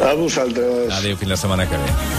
A 0.00 0.12
vosaltres. 0.14 0.92
Adéu, 0.92 1.16
fins 1.16 1.30
la 1.30 1.40
setmana 1.40 1.68
que 1.68 1.76
ve. 1.80 2.14